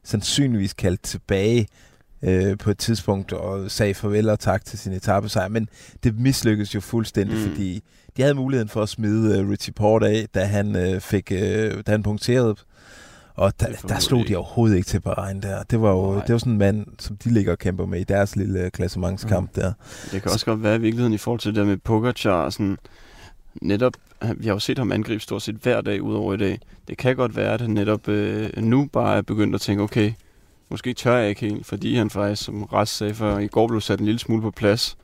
sandsynligvis 0.04 0.74
kaldt 0.74 1.02
tilbage 1.02 1.68
øh, 2.22 2.58
på 2.58 2.72
et 2.72 2.78
tidspunkt 2.78 3.34
og 3.34 3.72
sagde 3.72 3.94
farvel 3.94 4.30
og 4.30 4.40
tak 4.40 4.66
til 4.66 4.80
sin 4.80 4.94
etappesejr. 4.94 5.48
Men 5.48 5.70
det 6.04 6.20
mislykkedes 6.20 6.76
jo 6.76 6.80
fuldstændig, 6.80 7.38
mm. 7.38 7.44
Mm. 7.44 7.50
fordi 7.50 7.84
de 8.18 8.22
havde 8.22 8.36
muligheden 8.36 8.70
for 8.70 8.82
at 8.82 8.90
smide 8.90 9.40
øh, 9.40 9.50
Richie 9.50 9.74
Port 9.74 10.04
af, 10.04 10.26
da 10.34 10.46
han, 10.46 10.76
øh, 10.76 11.02
fik, 11.02 11.32
øh, 11.32 11.84
da 11.88 11.92
han 11.92 12.04
punkterede. 12.04 12.56
Og 13.36 13.54
der, 13.60 13.68
Det 13.68 13.90
der 13.90 14.00
slog 14.00 14.28
de 14.28 14.36
overhovedet 14.36 14.76
ikke 14.76 14.88
til 14.88 15.02
Bahrain 15.02 15.42
der. 15.42 15.64
Det 15.64 15.82
var 15.82 15.92
jo 15.92 16.14
Nej. 16.14 16.26
det 16.26 16.34
var 16.34 16.40
sådan 16.40 16.54
en 16.54 16.60
mand, 16.60 16.86
som 17.00 17.18
de 17.18 17.30
ligger 17.34 17.52
og 17.52 17.58
kæmper 17.58 17.86
med 17.86 18.00
i 18.00 18.04
deres 18.04 18.36
lille 18.36 18.60
øh, 18.60 18.72
klassementskamp 18.72 19.56
der. 19.56 19.74
Det 20.12 20.22
kan 20.22 20.32
også 20.32 20.46
godt 20.46 20.64
være 20.64 20.76
i 20.76 20.80
virkeligheden 20.80 21.14
i 21.14 21.18
forhold 21.18 21.40
til 21.40 21.50
det 21.50 21.56
der 21.56 21.66
med 21.66 21.78
Pogacar, 21.78 22.50
sådan, 22.50 22.78
netop, 23.62 23.94
vi 24.38 24.46
har 24.46 24.54
jo 24.54 24.60
set 24.60 24.78
ham 24.78 24.92
angribe 24.92 25.20
stort 25.20 25.42
set 25.42 25.56
hver 25.56 25.82
dag 25.82 26.02
udover 26.02 26.34
i 26.34 26.38
dag. 26.38 26.60
Det 26.88 26.98
kan 26.98 27.16
godt 27.16 27.36
være, 27.36 27.54
at 27.54 27.62
han 27.62 27.70
netop 27.70 28.08
øh, 28.08 28.50
nu 28.58 28.90
bare 28.94 29.18
er 29.18 29.22
begyndt 29.22 29.56
at 29.56 29.62
tænke, 29.62 29.84
okay, 29.84 30.14
måske 30.70 30.94
tør 30.94 31.18
jeg 31.18 31.30
ikke 31.30 31.42
helt, 31.42 31.66
fordi 31.66 31.96
han 31.96 32.10
faktisk, 32.10 32.44
som 32.44 32.64
Ras 32.64 32.90
sagde 32.90 33.14
før, 33.14 33.38
i 33.38 33.48
går 33.48 33.68
blev 33.68 33.82
sat 33.82 34.00
en 34.00 34.06
lille 34.06 34.20
smule 34.20 34.42
på 34.42 34.52
plads. 34.52 34.98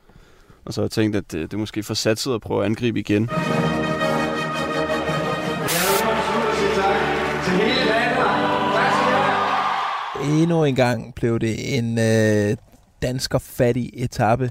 Og 0.64 0.74
så 0.74 0.80
har 0.80 0.84
jeg 0.84 0.90
tænkt, 0.90 1.16
at 1.16 1.32
det, 1.32 1.50
det 1.50 1.52
er 1.52 1.60
måske 1.60 1.82
for 1.82 1.94
satset 1.94 2.34
at 2.34 2.40
prøve 2.40 2.60
at 2.60 2.66
angribe 2.66 3.00
igen. 3.00 3.30
Endnu 10.24 10.64
en 10.64 10.74
gang 10.74 11.14
blev 11.14 11.38
det 11.38 11.78
en 11.78 11.98
øh, 11.98 12.56
dansker 13.02 13.38
fattig 13.38 13.90
etape. 13.94 14.50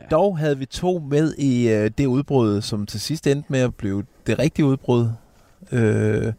Ja. 0.00 0.06
Dog 0.10 0.38
havde 0.38 0.58
vi 0.58 0.66
to 0.66 0.98
med 1.10 1.34
i 1.34 1.68
øh, 1.68 1.90
det 1.98 2.06
udbrud, 2.06 2.60
som 2.60 2.86
til 2.86 3.00
sidst 3.00 3.26
endte 3.26 3.52
med 3.52 3.60
at 3.60 3.74
blive 3.74 4.04
det 4.26 4.38
rigtige 4.38 4.66
udbrud. 4.66 5.08
Øh, 5.72 6.32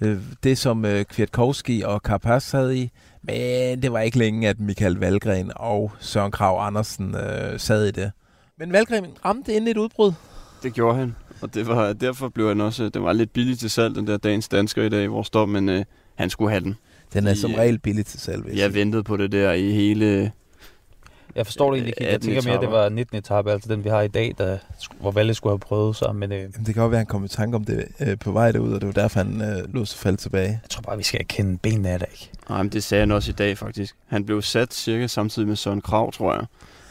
øh, 0.00 0.16
det, 0.42 0.58
som 0.58 0.84
øh, 0.84 1.04
Kwiatkowski 1.04 1.82
og 1.82 2.00
Carapaz 2.00 2.50
havde 2.50 2.78
i. 2.78 2.90
Men 3.22 3.82
det 3.82 3.92
var 3.92 4.00
ikke 4.00 4.18
længe, 4.18 4.48
at 4.48 4.60
Michael 4.60 4.94
Valgren 4.94 5.52
og 5.56 5.92
Søren 6.00 6.30
Krav 6.30 6.66
Andersen 6.66 7.14
øh, 7.14 7.60
sad 7.60 7.86
i 7.86 7.90
det. 7.90 8.12
Men 8.58 8.72
Valgren 8.72 9.06
ramte 9.24 9.52
inden 9.52 9.68
et 9.68 9.76
udbrud. 9.76 10.12
Det 10.62 10.74
gjorde 10.74 10.98
han. 10.98 11.14
Og 11.42 11.54
det 11.54 11.66
var, 11.66 11.92
derfor 11.92 12.28
blev 12.28 12.48
han 12.48 12.60
også... 12.60 12.88
Det 12.88 13.02
var 13.02 13.12
lidt 13.12 13.32
billigt 13.32 13.60
til 13.60 13.70
salg, 13.70 13.94
den 13.94 14.06
der 14.06 14.16
dagens 14.16 14.48
dansker 14.48 14.82
i 14.82 14.88
dag, 14.88 15.08
hvor 15.08 15.22
står, 15.22 15.46
men 15.46 15.68
øh, 15.68 15.84
han 16.14 16.30
skulle 16.30 16.50
have 16.50 16.64
den. 16.64 16.76
Den 17.12 17.26
er 17.26 17.34
De, 17.34 17.40
som 17.40 17.50
øh, 17.50 17.58
regel 17.58 17.78
billig 17.78 18.06
til 18.06 18.20
salg, 18.20 18.46
jeg 18.46 18.56
Jeg 18.56 18.74
ventede 18.74 19.02
på 19.02 19.16
det 19.16 19.32
der 19.32 19.52
i 19.52 19.70
hele... 19.72 20.32
Jeg 21.38 21.46
forstår 21.46 21.70
det 21.70 21.76
egentlig 21.76 21.94
ikke. 21.96 22.04
Jeg 22.04 22.14
18 22.14 22.28
tænker 22.28 22.42
mere, 22.50 22.54
at 22.54 22.60
det 22.60 22.70
var 22.70 22.88
19. 22.88 23.18
etape, 23.18 23.52
altså 23.52 23.68
den 23.68 23.84
vi 23.84 23.88
har 23.88 24.00
i 24.00 24.08
dag, 24.08 24.34
der, 24.38 24.58
hvor 25.00 25.10
Valle 25.10 25.34
skulle 25.34 25.52
have 25.52 25.58
prøvet 25.58 25.96
sig. 25.96 26.16
Men 26.16 26.32
øh, 26.32 26.38
Jamen, 26.38 26.52
det 26.52 26.74
kan 26.74 26.74
godt 26.74 26.90
være, 26.90 27.00
at 27.00 27.06
han 27.06 27.06
kom 27.06 27.24
i 27.24 27.28
tanke 27.28 27.56
om 27.56 27.64
det 27.64 27.84
øh, 28.00 28.18
på 28.18 28.32
vej 28.32 28.52
derud, 28.52 28.72
og 28.72 28.80
det 28.80 28.86
var 28.86 28.92
derfor, 28.92 29.20
han 29.20 29.42
øh, 29.42 29.74
lå 29.74 29.84
sig 29.84 29.98
falde 29.98 30.16
tilbage. 30.16 30.48
jeg 30.48 30.70
tror 30.70 30.82
bare, 30.82 30.96
vi 30.96 31.02
skal 31.02 31.20
erkende 31.20 31.58
benene 31.58 31.88
af 31.88 31.98
det 31.98 32.08
ikke. 32.12 32.30
Nej, 32.48 32.62
men 32.62 32.72
det 32.72 32.84
sagde 32.84 33.02
han 33.02 33.10
også 33.10 33.30
i 33.30 33.34
dag, 33.34 33.58
faktisk. 33.58 33.96
Han 34.06 34.24
blev 34.24 34.42
sat 34.42 34.74
cirka 34.74 35.06
samtidig 35.06 35.48
med 35.48 35.56
Søren 35.56 35.80
Krav, 35.80 36.12
tror 36.12 36.34
jeg. 36.34 36.44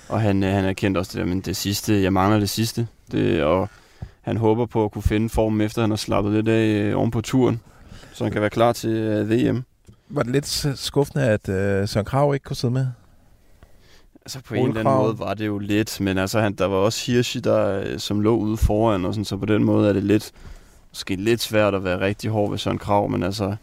Og 0.10 0.22
han, 0.22 0.44
øh, 0.44 0.54
han 0.54 0.66
erkendte 0.66 1.00
også 1.00 1.12
det 1.14 1.20
der, 1.20 1.26
men 1.26 1.42
det 1.42 1.58
sidste, 1.58 2.04
jeg 2.04 2.14
mangler 2.14 2.40
det 2.40 2.50
sidste. 2.50 2.88
Det, 3.12 3.44
og 3.44 3.70
han 4.22 4.38
håber 4.38 4.66
på 4.66 4.86
at 4.86 4.92
kunne 4.92 5.04
finde 5.04 5.30
formen, 5.30 5.62
efter 5.62 5.82
han 5.82 5.90
har 5.90 5.98
slappet 5.98 6.34
lidt 6.34 6.48
af 6.48 6.66
øh, 6.66 6.98
oven 6.98 7.12
på 7.12 7.22
turen. 7.22 7.62
Så 8.14 8.24
han 8.24 8.34
kan 8.34 8.42
være 8.42 8.50
klar 8.50 8.74
til 8.74 8.90
øh, 8.90 9.30
VM. 9.30 9.64
Var 10.10 10.24
det 10.24 10.32
lidt 10.32 10.80
skuffende, 10.80 11.26
at 11.26 11.50
øh, 11.50 11.88
Søren 11.88 12.06
Krav 12.06 12.34
ikke 12.34 12.44
kunne 12.44 12.56
sidde 12.56 12.74
med? 12.74 12.88
Altså 14.28 14.42
på 14.42 14.54
en 14.54 14.68
eller 14.68 14.80
anden 14.80 14.94
måde 14.94 15.20
var 15.20 15.34
det 15.34 15.48
jo 15.48 15.58
lidt, 15.58 16.02
men 16.02 16.18
altså 16.18 16.40
han, 16.40 16.54
der 16.54 16.66
var 16.66 16.76
også 16.76 17.12
Hirschi, 17.12 17.40
der, 17.40 17.82
øh, 17.82 18.00
som 18.00 18.22
lå 18.22 18.36
ude 18.36 18.58
foran, 18.58 19.06
og 19.06 19.14
sådan, 19.14 19.26
så 19.26 19.38
på 19.38 19.46
den 19.46 19.64
måde 19.64 19.90
er 19.90 19.94
det 19.94 20.04
lidt, 20.04 20.32
måske 20.92 21.16
lidt 21.16 21.42
svært 21.42 21.76
at 21.76 21.84
være 21.84 22.00
rigtig 22.00 22.30
hård 22.30 22.50
ved 22.50 22.58
Søren 22.58 22.78
Krav, 22.78 23.10
men 23.10 23.24
altså 23.24 23.56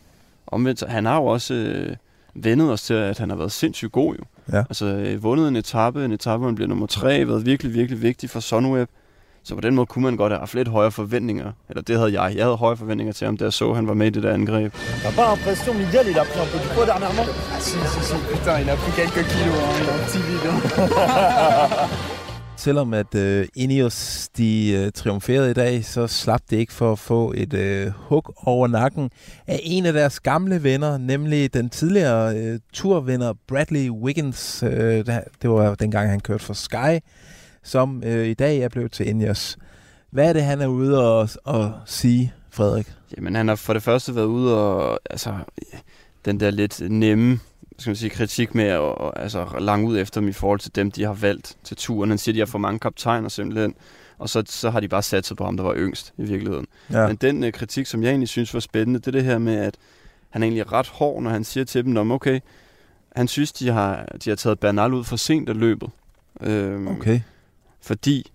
omvendt, 0.46 0.82
han 0.88 1.06
har 1.06 1.16
jo 1.16 1.26
også 1.26 1.54
øh, 1.54 1.96
vendet 2.34 2.72
os 2.72 2.82
til, 2.82 2.94
at 2.94 3.18
han 3.18 3.30
har 3.30 3.36
været 3.36 3.52
sindssygt 3.52 3.92
god 3.92 4.14
jo. 4.14 4.24
Ja. 4.52 4.58
Altså 4.58 4.86
øh, 4.86 5.22
vundet 5.22 5.48
en 5.48 5.56
etape, 5.56 6.04
en 6.04 6.12
etape, 6.12 6.38
hvor 6.38 6.48
han 6.48 6.54
blev 6.54 6.68
nummer 6.68 6.86
tre, 6.86 7.28
været 7.28 7.46
virkelig, 7.46 7.74
virkelig 7.74 8.02
vigtig 8.02 8.30
for 8.30 8.40
Sunweb. 8.40 8.88
Så 9.44 9.54
på 9.54 9.60
den 9.60 9.74
måde 9.74 9.86
kunne 9.86 10.02
man 10.04 10.16
godt 10.16 10.32
have 10.32 10.38
haft 10.38 10.54
lidt 10.54 10.68
højere 10.68 10.90
forventninger. 10.92 11.52
Eller 11.68 11.82
det 11.82 11.98
havde 11.98 12.20
jeg. 12.22 12.36
Jeg 12.36 12.44
havde 12.44 12.56
høje 12.56 12.76
forventninger 12.76 13.12
til 13.12 13.24
ham, 13.24 13.36
da 13.36 13.44
jeg 13.44 13.52
så, 13.52 13.70
at 13.70 13.76
han 13.76 13.86
var 13.88 13.94
med 13.94 14.06
i 14.06 14.10
det 14.10 14.22
der 14.22 14.32
angreb. 14.34 14.74
T'as 14.74 15.14
pas 15.16 15.26
l'impression, 15.32 15.72
Miguel, 15.72 16.08
il 16.10 16.18
a 16.18 16.22
pris 16.24 16.40
un 16.42 16.46
peu 16.52 16.58
du 16.64 16.68
poids 16.74 16.86
dernièrement 16.92 17.28
Si, 17.60 17.70
si, 17.70 18.00
si, 18.08 18.14
putain, 18.32 18.58
il 18.62 18.68
a 18.70 18.74
pris 18.76 18.92
quelques 19.00 19.24
kilos, 19.32 19.58
hein, 19.64 19.74
il 19.80 19.86
est 19.88 19.94
un 19.96 20.04
petit 20.06 20.22
vide. 20.28 20.46
hein. 20.50 21.88
Selvom 22.56 22.94
at 22.94 23.14
øh, 23.14 23.46
Ineos 23.54 24.28
de 24.38 24.70
øh, 24.72 24.92
triumferede 24.92 25.50
i 25.50 25.54
dag, 25.54 25.84
så 25.84 26.06
slap 26.06 26.40
det 26.50 26.56
ikke 26.56 26.72
for 26.72 26.92
at 26.92 26.98
få 26.98 27.32
et 27.36 27.54
øh, 27.54 27.86
hug 27.96 28.34
over 28.46 28.66
nakken 28.68 29.10
af 29.46 29.60
en 29.62 29.86
af 29.86 29.92
deres 29.92 30.20
gamle 30.20 30.62
venner, 30.62 30.98
nemlig 30.98 31.54
den 31.54 31.70
tidligere 31.70 32.36
øh, 32.36 32.58
turvinder 32.72 33.32
Bradley 33.48 33.90
Wiggins. 33.90 34.62
Øh, 34.62 35.06
der- 35.06 35.20
det 35.42 35.50
var 35.50 35.74
dengang, 35.74 36.10
han 36.10 36.20
kørte 36.20 36.44
for 36.44 36.54
Sky, 36.54 36.98
som 37.64 38.02
øh, 38.06 38.26
i 38.26 38.34
dag 38.34 38.58
er 38.58 38.68
blevet 38.68 38.92
til 38.92 39.08
Ineos. 39.08 39.58
Hvad 40.10 40.28
er 40.28 40.32
det, 40.32 40.42
han 40.42 40.60
er 40.60 40.66
ude 40.66 41.08
og, 41.08 41.28
og 41.44 41.72
sige, 41.86 42.32
Frederik? 42.50 42.92
Jamen, 43.16 43.34
han 43.34 43.48
har 43.48 43.54
for 43.54 43.72
det 43.72 43.82
første 43.82 44.14
været 44.14 44.26
ude 44.26 44.58
og, 44.58 45.00
altså, 45.10 45.34
den 46.24 46.40
der 46.40 46.50
lidt 46.50 46.90
nemme, 46.90 47.40
skal 47.78 47.90
man 47.90 47.96
sige, 47.96 48.10
kritik 48.10 48.54
med 48.54 48.64
at 48.64 48.78
og, 48.78 49.20
altså, 49.22 49.46
lange 49.58 49.88
ud 49.88 49.98
efter 49.98 50.20
dem 50.20 50.28
i 50.28 50.32
forhold 50.32 50.60
til 50.60 50.74
dem, 50.74 50.90
de 50.90 51.04
har 51.04 51.12
valgt 51.12 51.56
til 51.64 51.76
turen. 51.76 52.10
Han 52.10 52.18
siger, 52.18 52.32
at 52.32 52.34
de 52.34 52.40
har 52.40 52.46
for 52.46 52.58
mange 52.58 52.78
kaptajner 52.78 53.28
simpelthen, 53.28 53.74
og 54.18 54.28
så, 54.28 54.42
så 54.46 54.70
har 54.70 54.80
de 54.80 54.88
bare 54.88 55.02
sat 55.02 55.26
sig 55.26 55.36
på 55.36 55.44
ham, 55.44 55.56
der 55.56 55.64
var 55.64 55.74
yngst 55.76 56.14
i 56.18 56.22
virkeligheden. 56.22 56.66
Ja. 56.92 57.06
Men 57.06 57.16
den 57.16 57.44
uh, 57.44 57.50
kritik, 57.50 57.86
som 57.86 58.02
jeg 58.02 58.10
egentlig 58.10 58.28
synes 58.28 58.54
var 58.54 58.60
spændende, 58.60 58.98
det 59.00 59.06
er 59.06 59.12
det 59.12 59.24
her 59.24 59.38
med, 59.38 59.56
at 59.56 59.74
han 60.30 60.42
er 60.42 60.46
egentlig 60.46 60.72
ret 60.72 60.88
hård, 60.88 61.22
når 61.22 61.30
han 61.30 61.44
siger 61.44 61.64
til 61.64 61.84
dem, 61.84 61.96
om 61.96 62.12
okay, 62.12 62.40
han 63.16 63.28
synes, 63.28 63.52
de 63.52 63.68
har, 63.68 64.06
de 64.24 64.30
har 64.30 64.36
taget 64.36 64.60
Bernal 64.60 64.92
ud 64.92 65.04
for 65.04 65.16
sent 65.16 65.48
af 65.48 65.56
løbet. 65.56 65.90
Øhm, 66.40 66.88
Okay. 66.88 67.20
Fordi 67.84 68.30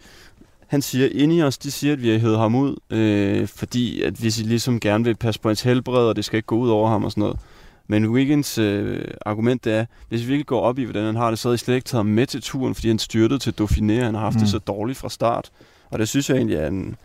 han 0.67 0.81
siger, 0.81 1.09
inde 1.11 1.35
i 1.35 1.43
os, 1.43 1.57
de 1.57 1.71
siger, 1.71 1.93
at 1.93 2.01
vi 2.01 2.09
har 2.09 2.17
hævet 2.17 2.37
ham 2.37 2.55
ud, 2.55 2.75
øh, 2.89 3.47
fordi 3.47 4.01
at 4.01 4.13
hvis 4.13 4.39
I 4.39 4.43
ligesom 4.43 4.79
gerne 4.79 5.03
vil 5.03 5.15
passe 5.15 5.41
på 5.41 5.49
hans 5.49 5.61
helbred, 5.61 6.07
og 6.07 6.15
det 6.15 6.25
skal 6.25 6.37
ikke 6.37 6.47
gå 6.47 6.57
ud 6.57 6.69
over 6.69 6.89
ham 6.89 7.03
og 7.03 7.11
sådan 7.11 7.21
noget. 7.21 7.39
Men 7.87 8.07
Wiggins 8.07 8.57
øh, 8.57 9.03
argument 9.25 9.63
det 9.63 9.73
er, 9.73 9.85
hvis 10.09 10.21
vi 10.21 10.25
virkelig 10.25 10.45
går 10.45 10.61
op 10.61 10.79
i, 10.79 10.83
hvordan 10.83 11.05
han 11.05 11.15
har 11.15 11.29
det, 11.29 11.39
så 11.39 11.47
havde 11.47 11.55
I 11.55 11.57
slet 11.57 11.75
ikke 11.75 11.85
taget 11.85 11.99
ham 11.99 12.05
med 12.05 12.27
til 12.27 12.41
turen, 12.41 12.75
fordi 12.75 12.87
han 12.87 12.99
styrtede 12.99 13.39
til 13.39 13.53
Dauphiné, 13.61 13.93
han 13.93 14.13
har 14.13 14.21
haft 14.21 14.35
mm. 14.35 14.39
Det 14.39 14.49
så 14.49 14.59
dårligt 14.59 14.97
fra 14.97 15.09
start. 15.09 15.51
Og 15.89 15.99
det 15.99 16.09
synes 16.09 16.29
jeg 16.29 16.37
egentlig 16.37 16.57
er 16.57 16.67
en... 16.67 16.95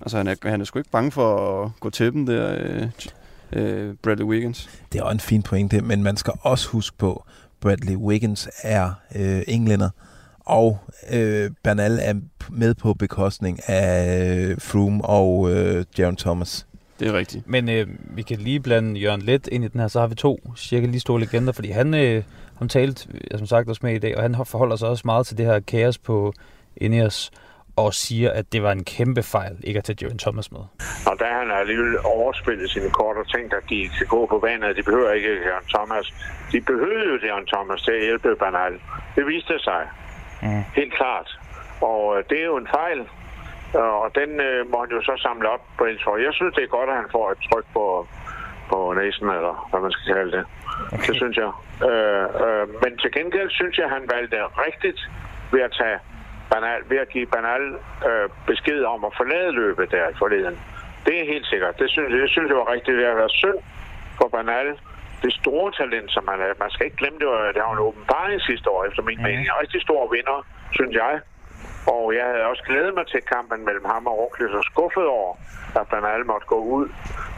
Altså, 0.00 0.16
han 0.16 0.26
er, 0.26 0.34
han 0.44 0.60
er 0.60 0.64
sgu 0.64 0.78
ikke 0.78 0.90
bange 0.90 1.10
for 1.10 1.64
at 1.64 1.70
gå 1.80 1.90
til 1.90 2.12
dem 2.12 2.26
der, 2.26 2.56
øh, 2.60 2.88
øh, 3.52 3.94
Bradley 4.02 4.24
Wiggins. 4.26 4.70
Det 4.92 4.98
er 4.98 5.02
også 5.02 5.14
en 5.14 5.20
fin 5.20 5.42
pointe, 5.42 5.80
men 5.80 6.02
man 6.02 6.16
skal 6.16 6.32
også 6.42 6.68
huske 6.68 6.96
på, 6.98 7.24
Bradley 7.60 7.96
Wiggins 7.96 8.48
er 8.62 8.92
øh, 9.16 9.42
englænder, 9.48 9.90
og 10.50 10.78
øh, 11.12 11.50
Bernal 11.64 11.98
er 12.02 12.14
med 12.50 12.74
på 12.74 12.94
bekostning 12.94 13.58
af 13.68 14.50
øh, 14.50 14.56
Froome 14.60 15.04
og 15.04 15.50
øh, 15.50 15.84
Jaron 15.98 16.16
Thomas. 16.16 16.66
Det 17.00 17.08
er 17.08 17.12
rigtigt. 17.12 17.48
Men 17.48 17.68
øh, 17.68 17.86
vi 18.16 18.22
kan 18.22 18.36
lige 18.36 18.60
blande 18.60 19.00
Jørgen 19.00 19.22
Let 19.22 19.46
ind 19.52 19.64
i 19.64 19.68
den 19.68 19.80
her, 19.80 19.88
så 19.88 20.00
har 20.00 20.06
vi 20.06 20.14
to 20.14 20.40
cirka 20.56 20.86
lige 20.86 21.00
store 21.00 21.20
legender, 21.20 21.52
fordi 21.52 21.70
han, 21.70 21.94
øh, 21.94 22.22
han 22.58 22.68
talte, 22.68 23.08
øh, 23.14 23.38
som 23.38 23.46
sagt, 23.46 23.68
også 23.68 23.80
med 23.84 23.94
i 23.94 23.98
dag, 23.98 24.16
og 24.16 24.22
han 24.22 24.34
har- 24.34 24.44
forholder 24.44 24.76
sig 24.76 24.88
også 24.88 25.02
meget 25.04 25.26
til 25.26 25.38
det 25.38 25.46
her 25.46 25.60
kaos 25.60 25.98
på 25.98 26.32
Ineos, 26.76 27.30
og 27.76 27.94
siger, 27.94 28.30
at 28.32 28.52
det 28.52 28.62
var 28.62 28.72
en 28.72 28.84
kæmpe 28.84 29.22
fejl 29.22 29.56
ikke 29.64 29.78
at 29.78 29.84
tage 29.84 29.98
Jaron 30.02 30.18
Thomas 30.18 30.52
med. 30.52 30.60
Og 31.10 31.14
da 31.20 31.24
han 31.38 31.46
alligevel 31.60 31.94
overspillet 32.04 32.70
sine 32.70 32.90
kort 32.90 33.16
og 33.22 33.26
tænkt, 33.34 33.52
at 33.54 33.64
de 33.70 33.88
skal 33.94 34.06
gå 34.06 34.20
på 34.26 34.38
vandet, 34.46 34.76
de 34.76 34.82
behøver 34.82 35.10
ikke 35.18 35.28
Jørgen 35.28 35.68
Thomas. 35.74 36.06
De 36.52 36.60
behøvede 36.70 37.06
jo 37.12 37.16
Jørgen 37.26 37.46
Thomas 37.54 37.82
til 37.86 37.92
at 37.98 38.02
hjælpe 38.08 38.28
Bernal. 38.42 38.74
Det 39.16 39.24
viste 39.32 39.54
sig. 39.68 39.82
Mm. 40.42 40.64
Helt 40.76 40.94
klart. 40.94 41.38
Og 41.80 42.18
øh, 42.18 42.24
det 42.30 42.40
er 42.40 42.44
jo 42.44 42.56
en 42.56 42.68
fejl. 42.78 43.00
Øh, 43.76 43.94
Og 44.02 44.08
den 44.14 44.30
øh, 44.40 44.70
må 44.70 44.76
han 44.80 44.90
jo 44.96 45.02
så 45.02 45.14
samle 45.26 45.48
op 45.54 45.62
på 45.78 45.84
Elsborg. 45.84 46.20
Jeg 46.22 46.32
synes, 46.34 46.54
det 46.54 46.64
er 46.64 46.76
godt, 46.78 46.90
at 46.90 46.96
han 46.96 47.08
får 47.12 47.30
et 47.30 47.38
tryk 47.52 47.64
på, 47.72 48.06
på 48.70 48.92
næsen, 48.98 49.28
eller 49.38 49.68
hvad 49.70 49.80
man 49.80 49.92
skal 49.92 50.14
kalde 50.14 50.32
det. 50.36 50.44
Okay. 50.92 51.06
Det 51.06 51.16
synes 51.16 51.36
jeg. 51.44 51.50
Øh, 51.90 52.24
øh, 52.44 52.64
men 52.82 52.98
til 52.98 53.10
gengæld 53.12 53.50
synes 53.50 53.78
jeg, 53.78 53.84
at 53.86 53.90
han 53.96 54.04
valgte 54.14 54.36
rigtigt 54.66 55.00
ved 55.52 55.60
at 55.60 55.72
tage 55.80 55.98
Bernal, 56.50 56.80
ved 56.90 56.98
at 56.98 57.08
give 57.08 57.26
Bernal 57.26 57.64
øh, 58.08 58.28
besked 58.46 58.82
om 58.84 59.04
at 59.04 59.12
forlade 59.16 59.52
løbet 59.52 59.90
der 59.90 60.04
forleden. 60.18 60.58
Det 61.06 61.14
er 61.20 61.24
helt 61.32 61.46
sikkert. 61.46 61.78
Det 61.78 61.90
synes, 61.90 62.10
jeg- 62.12 62.20
det 62.20 62.30
synes 62.30 62.48
jeg 62.48 62.56
var 62.56 62.72
rigtigt. 62.72 62.98
Det 62.98 63.06
har 63.06 63.14
været 63.14 63.30
synd 63.42 63.58
for 64.18 64.28
Bernal. 64.28 64.68
Det 65.22 65.32
store 65.32 65.72
talent, 65.80 66.10
som 66.16 66.24
han 66.28 66.40
er. 66.40 66.52
Man 66.64 66.70
skal 66.70 66.86
ikke 66.86 66.96
glemme, 66.96 67.18
det 67.18 67.26
var, 67.26 67.52
det 67.54 67.62
var 67.62 67.72
en 67.72 67.86
åbenbaring 67.88 68.40
sidste 68.40 68.70
år, 68.70 68.84
efter 68.84 69.02
min 69.02 69.22
mening. 69.22 69.44
En 69.46 69.60
rigtig 69.62 69.82
stor 69.82 70.02
vinder, 70.14 70.38
synes 70.78 70.94
jeg. 71.02 71.20
Og 71.94 72.14
jeg 72.16 72.24
havde 72.24 72.44
også 72.52 72.62
glædet 72.68 72.94
mig 72.94 73.06
til 73.06 73.20
kampen 73.34 73.64
mellem 73.64 73.84
ham 73.84 74.06
og 74.06 74.18
Roglic 74.18 74.54
og 74.60 74.64
skuffet 74.64 75.06
over, 75.06 75.32
at 75.80 75.88
Bernal 75.90 76.26
måtte 76.26 76.46
gå 76.46 76.58
ud. 76.76 76.86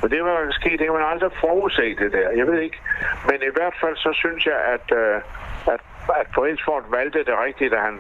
Men 0.01 0.11
det 0.11 0.25
var 0.25 0.37
sket, 0.51 0.79
det 0.79 0.87
kan 0.87 0.99
man 1.01 1.13
aldrig 1.13 1.31
forudse 1.41 1.87
det 2.03 2.13
der. 2.13 2.29
Jeg 2.31 2.47
ved 2.47 2.59
ikke. 2.61 2.79
Men 3.29 3.39
i 3.49 3.53
hvert 3.57 3.77
fald 3.81 3.97
så 3.97 4.11
synes 4.23 4.47
jeg, 4.47 4.59
at, 4.75 4.87
øh, 5.01 5.17
at, 5.75 5.81
at 6.21 6.27
Poelsford 6.35 6.85
valgte 6.91 7.19
det 7.19 7.35
rigtigt, 7.47 7.73
da 7.73 7.79
han 7.89 7.97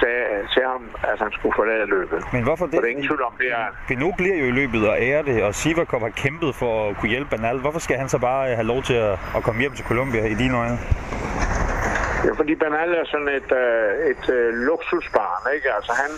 sagde 0.00 0.24
til 0.54 0.62
ham, 0.72 0.82
at 1.10 1.18
han 1.24 1.30
skulle 1.36 1.54
forlade 1.60 1.86
løbet. 1.96 2.18
Men 2.34 2.42
hvorfor 2.42 2.64
For 2.66 2.70
det 2.70 2.84
er 2.84 2.94
ingen 2.94 3.06
tvivl 3.10 3.22
om, 3.28 3.32
det 3.42 3.48
er... 3.58 3.64
Pinot 3.88 4.14
bliver 4.20 4.36
jo 4.42 4.46
i 4.52 4.54
løbet 4.60 4.88
og 4.90 4.96
ærer 5.08 5.22
det, 5.22 5.36
og 5.46 5.54
Sivakov 5.54 6.00
har 6.00 6.14
kæmpet 6.24 6.54
for 6.54 6.72
at 6.88 6.96
kunne 6.96 7.08
hjælpe 7.14 7.30
Bernal. 7.30 7.58
Hvorfor 7.58 7.80
skal 7.86 7.96
han 7.96 8.08
så 8.08 8.18
bare 8.18 8.54
have 8.58 8.66
lov 8.72 8.82
til 8.82 8.94
at, 8.94 9.12
at 9.36 9.42
komme 9.46 9.60
hjem 9.60 9.72
til 9.78 9.84
Colombia 9.84 10.24
i 10.26 10.34
dine 10.34 10.54
øjne? 10.62 10.78
Ja, 12.26 12.32
fordi 12.40 12.52
Bernal 12.62 12.90
er 13.00 13.06
sådan 13.14 13.30
et, 13.40 13.50
øh, 13.62 14.10
et 14.12 14.24
øh, 14.36 14.48
luksusbarn, 14.68 15.42
ikke? 15.56 15.68
Altså, 15.78 15.92
han 16.02 16.10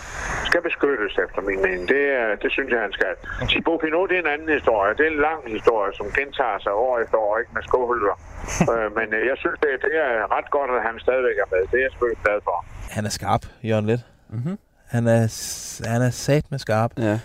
skal 0.49 0.61
beskyttes, 0.69 1.11
efter 1.25 1.39
min 1.49 1.59
mening. 1.65 1.83
Det, 1.95 2.03
er- 2.21 2.35
det 2.43 2.49
synes 2.55 2.69
jeg, 2.73 2.81
han 2.87 2.93
skal. 2.99 3.13
Thibaut 3.51 3.79
Pinot, 3.83 4.05
det 4.09 4.15
er 4.19 4.23
en 4.27 4.31
anden 4.35 4.49
historie. 4.57 4.91
Det 4.97 5.03
er 5.07 5.11
en 5.17 5.21
lang 5.29 5.41
historie, 5.57 5.91
som 5.99 6.05
gentager 6.19 6.59
sig 6.65 6.73
år 6.87 6.93
efter 7.03 7.17
år, 7.27 7.33
ikke 7.41 7.51
med 7.57 7.63
skohuller. 7.69 8.15
øh, 8.73 8.87
men 8.97 9.07
øh, 9.17 9.21
jeg 9.31 9.37
synes, 9.43 9.57
det, 9.63 9.69
det 9.85 9.93
er 10.05 10.11
ret 10.37 10.47
godt, 10.57 10.69
at 10.77 10.81
han 10.87 10.95
stadigvæk 11.05 11.37
er 11.43 11.47
med. 11.53 11.61
Det 11.71 11.77
er 11.79 11.83
jeg 11.87 11.91
selvfølgelig 11.93 12.21
glad 12.25 12.39
for. 12.47 12.55
Han 12.95 13.03
er 13.09 13.13
skarp, 13.19 13.43
Jørgen 13.69 13.85
Let. 13.91 14.01
Mm-hmm. 14.35 14.57
Han 14.95 15.03
er, 15.17 15.21
han 15.93 16.01
er 16.01 16.13
sat 16.25 16.45
med 16.51 16.59
skarp. 16.65 16.91
Ja. 16.97 17.15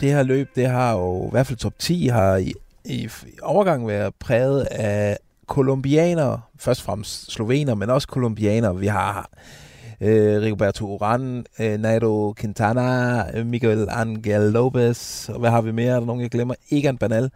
Det 0.00 0.08
her 0.12 0.22
løb, 0.22 0.48
det 0.56 0.66
har 0.66 0.92
jo 0.92 1.26
i 1.26 1.30
hvert 1.32 1.46
fald 1.46 1.58
top 1.58 1.72
10 1.78 2.06
har 2.08 2.36
i, 2.36 2.52
i, 2.86 3.08
overgang 3.42 3.88
været 3.88 4.14
præget 4.14 4.60
af 4.70 5.18
kolumbianere, 5.46 6.40
først 6.58 6.80
og 6.80 6.84
fremmest 6.84 7.32
slovener, 7.32 7.74
men 7.74 7.90
også 7.90 8.08
kolumbianere. 8.08 8.76
Vi 8.76 8.86
har 8.86 9.30
øh, 10.00 10.42
Rigoberto 10.42 10.96
Urán, 10.96 11.44
øh, 11.64 11.80
Nairo 11.80 12.34
Quintana, 12.38 13.38
øh, 13.38 13.46
Miguel 13.46 13.86
Angel 13.90 14.40
Lopez, 14.40 15.28
og 15.28 15.40
hvad 15.40 15.50
har 15.50 15.60
vi 15.60 15.72
mere? 15.72 15.94
Er 15.94 15.98
der 15.98 16.06
nogen, 16.06 16.22
jeg 16.22 16.30
glemmer? 16.30 16.54
Egan 16.70 16.98
Bernal. 16.98 17.30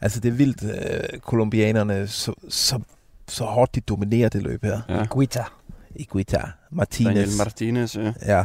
Altså, 0.00 0.20
det 0.20 0.28
er 0.28 0.32
vildt, 0.32 0.64
øh, 0.64 1.20
kolumbianerne, 1.20 2.06
så, 2.08 2.32
så, 2.48 2.80
så 3.28 3.44
hårdt 3.44 3.74
de 3.74 3.80
dominerer 3.80 4.28
det 4.28 4.42
løb 4.42 4.64
her. 4.64 4.80
Ja. 4.88 5.04
Guita. 5.10 5.44
Iguita, 5.94 6.40
Martinez. 6.70 7.14
Daniel 7.14 7.36
Martinez, 7.38 7.96
ja. 7.96 8.12
Ja. 8.26 8.44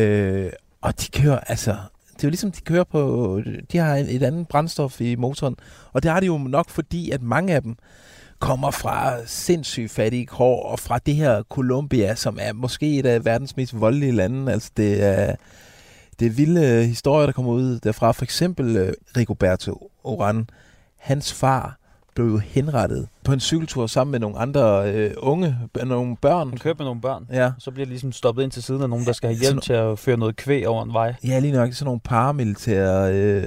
Øh, 0.00 0.52
og 0.80 1.00
de 1.00 1.20
kører, 1.20 1.38
altså, 1.38 1.76
det 2.24 2.28
er 2.28 2.30
jo 2.30 2.32
ligesom, 2.32 2.52
de 2.52 2.60
kører 2.60 2.84
på, 2.84 3.40
de 3.72 3.78
har 3.78 3.96
et 3.96 4.22
andet 4.22 4.48
brændstof 4.48 5.00
i 5.00 5.14
motoren, 5.16 5.56
og 5.92 6.02
det 6.02 6.10
har 6.10 6.20
de 6.20 6.26
jo 6.26 6.38
nok 6.38 6.70
fordi, 6.70 7.10
at 7.10 7.22
mange 7.22 7.54
af 7.54 7.62
dem 7.62 7.76
kommer 8.38 8.70
fra 8.70 9.26
sindssygt 9.26 9.90
fattige 9.90 10.26
kår, 10.26 10.62
og 10.62 10.78
fra 10.78 10.98
det 10.98 11.14
her 11.14 11.42
Colombia, 11.42 12.14
som 12.14 12.38
er 12.40 12.52
måske 12.52 12.98
et 12.98 13.06
af 13.06 13.24
verdens 13.24 13.56
mest 13.56 13.80
voldelige 13.80 14.12
lande. 14.12 14.52
Altså 14.52 14.70
det 14.76 15.02
er, 15.02 15.34
det 16.20 16.26
er 16.26 16.30
vilde 16.30 16.86
historier, 16.86 17.26
der 17.26 17.32
kommer 17.32 17.52
ud 17.52 17.78
derfra. 17.78 18.12
For 18.12 18.24
eksempel 18.24 18.76
øh, 18.76 18.92
Rigoberto 19.16 19.90
Oran, 20.04 20.48
hans 20.96 21.32
far 21.32 21.78
blev 22.14 22.26
jo 22.26 22.38
henrettet 22.38 23.08
på 23.24 23.32
en 23.32 23.40
cykeltur 23.40 23.86
sammen 23.86 24.10
med 24.12 24.20
nogle 24.20 24.38
andre 24.38 24.92
øh, 24.94 25.10
unge, 25.16 25.56
nogle 25.84 26.16
børn. 26.16 26.48
Han 26.48 26.58
kører 26.58 26.74
med 26.78 26.84
nogle 26.86 27.00
børn, 27.00 27.26
Ja. 27.32 27.52
så 27.58 27.70
bliver 27.70 27.84
de 27.86 27.90
ligesom 27.90 28.12
stoppet 28.12 28.42
ind 28.42 28.50
til 28.50 28.62
siden 28.62 28.82
af 28.82 28.88
nogen, 28.90 29.04
der 29.06 29.12
skal 29.12 29.28
have 29.28 29.38
hjælp 29.40 29.48
Sådan- 29.48 29.60
til 29.60 29.72
at 29.72 29.98
føre 29.98 30.16
noget 30.16 30.36
kvæg 30.36 30.68
over 30.68 30.82
en 30.84 30.92
vej. 30.92 31.14
Ja, 31.24 31.38
lige 31.38 31.52
nok 31.52 31.72
sådan 31.72 31.84
nogle 31.84 32.00
paramilitære 32.00 33.14
øh, 33.14 33.44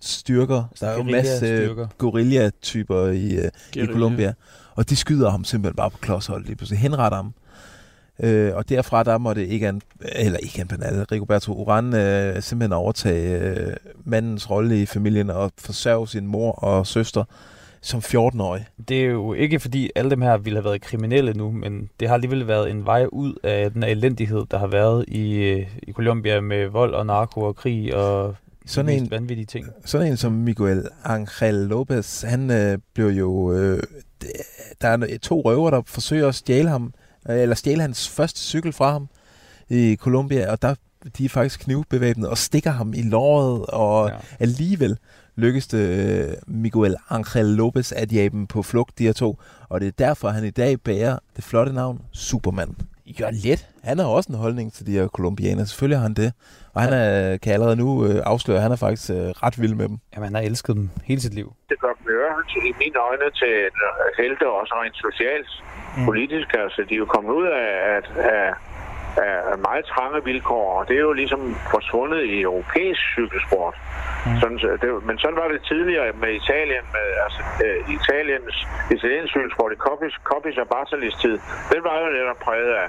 styrker. 0.00 0.64
Der 0.80 0.86
er 0.86 0.94
jo 0.94 1.00
en 1.02 1.10
masse 1.10 1.46
øh, 1.46 1.76
guerilla-typer 1.98 3.06
i, 3.06 3.34
øh, 3.36 3.50
i. 3.76 3.86
Colombia. 3.86 4.32
Og 4.74 4.90
de 4.90 4.96
skyder 4.96 5.30
ham 5.30 5.44
simpelthen 5.44 5.76
bare 5.76 5.90
på 5.90 5.98
klodshold 5.98 6.44
lige 6.44 6.56
pludselig. 6.56 6.80
Henretter 6.80 7.16
ham. 7.16 7.34
Øh, 8.22 8.54
og 8.56 8.68
derfra 8.68 9.02
der 9.02 9.18
måtte 9.18 9.48
Egan, 9.56 9.80
eller 10.12 10.38
Egan 10.42 10.68
Bernal, 10.68 11.04
Rigoberto 11.12 11.52
Uran 11.52 11.94
øh, 11.94 12.42
simpelthen 12.42 12.72
overtage 12.72 13.38
øh, 13.40 13.76
mandens 14.04 14.50
rolle 14.50 14.82
i 14.82 14.86
familien 14.86 15.30
og 15.30 15.52
forsørge 15.58 16.08
sin 16.08 16.26
mor 16.26 16.52
og 16.52 16.86
søster 16.86 17.24
som 17.82 18.00
14-årig. 18.00 18.66
Det 18.88 19.00
er 19.00 19.04
jo 19.10 19.32
ikke 19.32 19.60
fordi 19.60 19.90
alle 19.94 20.10
dem 20.10 20.22
her 20.22 20.36
ville 20.38 20.56
have 20.56 20.64
været 20.64 20.80
kriminelle 20.80 21.32
nu, 21.32 21.50
men 21.50 21.90
det 22.00 22.08
har 22.08 22.14
alligevel 22.14 22.46
været 22.48 22.70
en 22.70 22.86
vej 22.86 23.06
ud 23.12 23.34
af 23.42 23.72
den 23.72 23.82
elendighed, 23.82 24.44
der 24.50 24.58
har 24.58 24.66
været 24.66 25.04
i, 25.08 25.32
øh, 25.34 25.66
i 25.82 25.92
Colombia 25.92 26.40
med 26.40 26.66
vold 26.68 26.94
og 26.94 27.06
narko 27.06 27.40
og 27.40 27.56
krig 27.56 27.94
og 27.96 28.36
Sådan 28.66 29.02
en- 29.02 29.10
vanvittige 29.10 29.46
ting. 29.46 29.66
Sådan 29.84 30.06
en 30.06 30.16
som 30.16 30.32
Miguel 30.32 30.88
Angel 31.04 31.54
Lopez, 31.54 32.22
han 32.22 32.50
øh, 32.50 32.78
blev 32.94 33.06
jo... 33.06 33.52
Øh, 33.52 33.82
der 34.80 34.88
er 34.88 35.18
to 35.22 35.40
røver, 35.40 35.70
der 35.70 35.82
forsøger 35.86 36.28
at 36.28 36.34
stjæle 36.34 36.68
ham, 36.68 36.92
øh, 37.30 37.40
eller 37.40 37.54
stjæle 37.54 37.80
hans 37.82 38.08
første 38.08 38.40
cykel 38.40 38.72
fra 38.72 38.92
ham 38.92 39.08
i 39.68 39.96
Colombia, 40.00 40.50
og 40.52 40.62
der 40.62 40.74
de 41.18 41.24
er 41.24 41.28
faktisk 41.28 41.60
knivbevæbnet 41.60 42.28
og 42.28 42.38
stikker 42.38 42.70
ham 42.70 42.92
i 42.94 43.02
låret, 43.02 43.66
og 43.66 44.08
ja. 44.08 44.14
alligevel 44.40 44.98
lykkes 45.36 45.66
det 45.66 45.84
øh, 46.28 46.34
Miguel 46.46 46.96
Angel 47.10 47.46
Lopez 47.46 47.92
at 47.92 48.12
jage 48.12 48.30
dem 48.30 48.46
på 48.46 48.62
flugt, 48.62 48.98
de 48.98 49.04
her 49.04 49.12
to. 49.12 49.38
Og 49.68 49.80
det 49.80 49.86
er 49.88 49.92
derfor, 50.06 50.28
han 50.28 50.44
i 50.44 50.50
dag 50.50 50.80
bærer 50.80 51.18
det 51.36 51.44
flotte 51.44 51.72
navn 51.72 52.00
Superman. 52.12 52.76
Jørgen 53.20 53.34
Let, 53.44 53.66
han 53.84 53.98
har 53.98 54.06
også 54.06 54.28
en 54.32 54.38
holdning 54.38 54.72
til 54.72 54.86
de 54.86 54.92
her 54.92 55.06
kolumbianere. 55.08 55.66
Selvfølgelig 55.66 55.98
har 55.98 56.02
han 56.02 56.14
det. 56.14 56.32
Og 56.74 56.80
han 56.82 56.92
er, 56.92 57.36
kan 57.36 57.52
allerede 57.52 57.76
nu 57.76 58.06
øh, 58.06 58.22
afsløre, 58.32 58.56
at 58.56 58.62
han 58.62 58.72
er 58.72 58.76
faktisk 58.76 59.10
øh, 59.10 59.16
ret 59.16 59.60
vild 59.62 59.74
med 59.74 59.88
dem. 59.88 59.96
Jamen, 60.12 60.24
han 60.28 60.34
har 60.34 60.42
elsket 60.42 60.76
dem 60.76 60.90
hele 61.04 61.20
sit 61.20 61.34
liv. 61.34 61.48
Det 61.70 61.80
gør 61.80 61.92
dem 61.98 62.04
til- 62.52 62.70
i 62.70 62.72
mine 62.82 62.98
øjne 63.08 63.28
til 63.40 63.52
en 63.70 63.76
øh, 63.88 64.10
helte, 64.20 64.44
også 64.60 64.74
rent 64.82 64.96
socialt, 65.06 65.50
mm. 65.96 66.04
politisk. 66.04 66.48
Altså, 66.64 66.80
de 66.88 66.94
er 66.94 66.98
jo 67.04 67.08
kommet 67.14 67.32
ud 67.40 67.46
af, 67.62 67.68
af, 67.94 68.00
af, 68.34 68.46
af 69.52 69.58
meget 69.58 69.84
trange 69.84 70.24
vilkår, 70.24 70.66
og 70.78 70.88
det 70.88 70.96
er 70.96 71.00
jo 71.00 71.12
ligesom 71.12 71.56
forsvundet 71.70 72.22
i 72.24 72.40
europæisk 72.40 73.00
cykelsport. 73.14 73.74
Mm. 74.26 74.40
Sådan, 74.40 74.58
så 74.58 74.68
det, 74.82 75.04
men 75.08 75.18
sådan 75.18 75.36
var 75.36 75.48
det 75.48 75.62
tidligere 75.70 76.12
med 76.22 76.30
Italien, 76.40 76.84
med 76.96 77.06
altså, 77.24 77.42
øh, 77.64 77.78
Italiens, 77.96 78.56
italiensk 78.96 79.30
cykelsport 79.34 79.72
i 79.72 79.76
Coppis, 79.86 80.14
Coppis 80.24 80.56
og 80.58 80.68
Bartolis 80.68 81.14
tid. 81.22 81.36
Den 81.72 81.80
var 81.88 81.96
jo 82.02 82.08
netop 82.18 82.38
præget 82.46 82.72
af, 82.82 82.88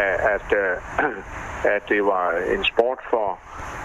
af 0.00 0.12
at, 0.34 0.48
øh, 0.62 0.76
at 1.76 1.82
det 1.88 2.04
var 2.04 2.26
en 2.54 2.64
sport 2.64 2.98
for, 3.10 3.28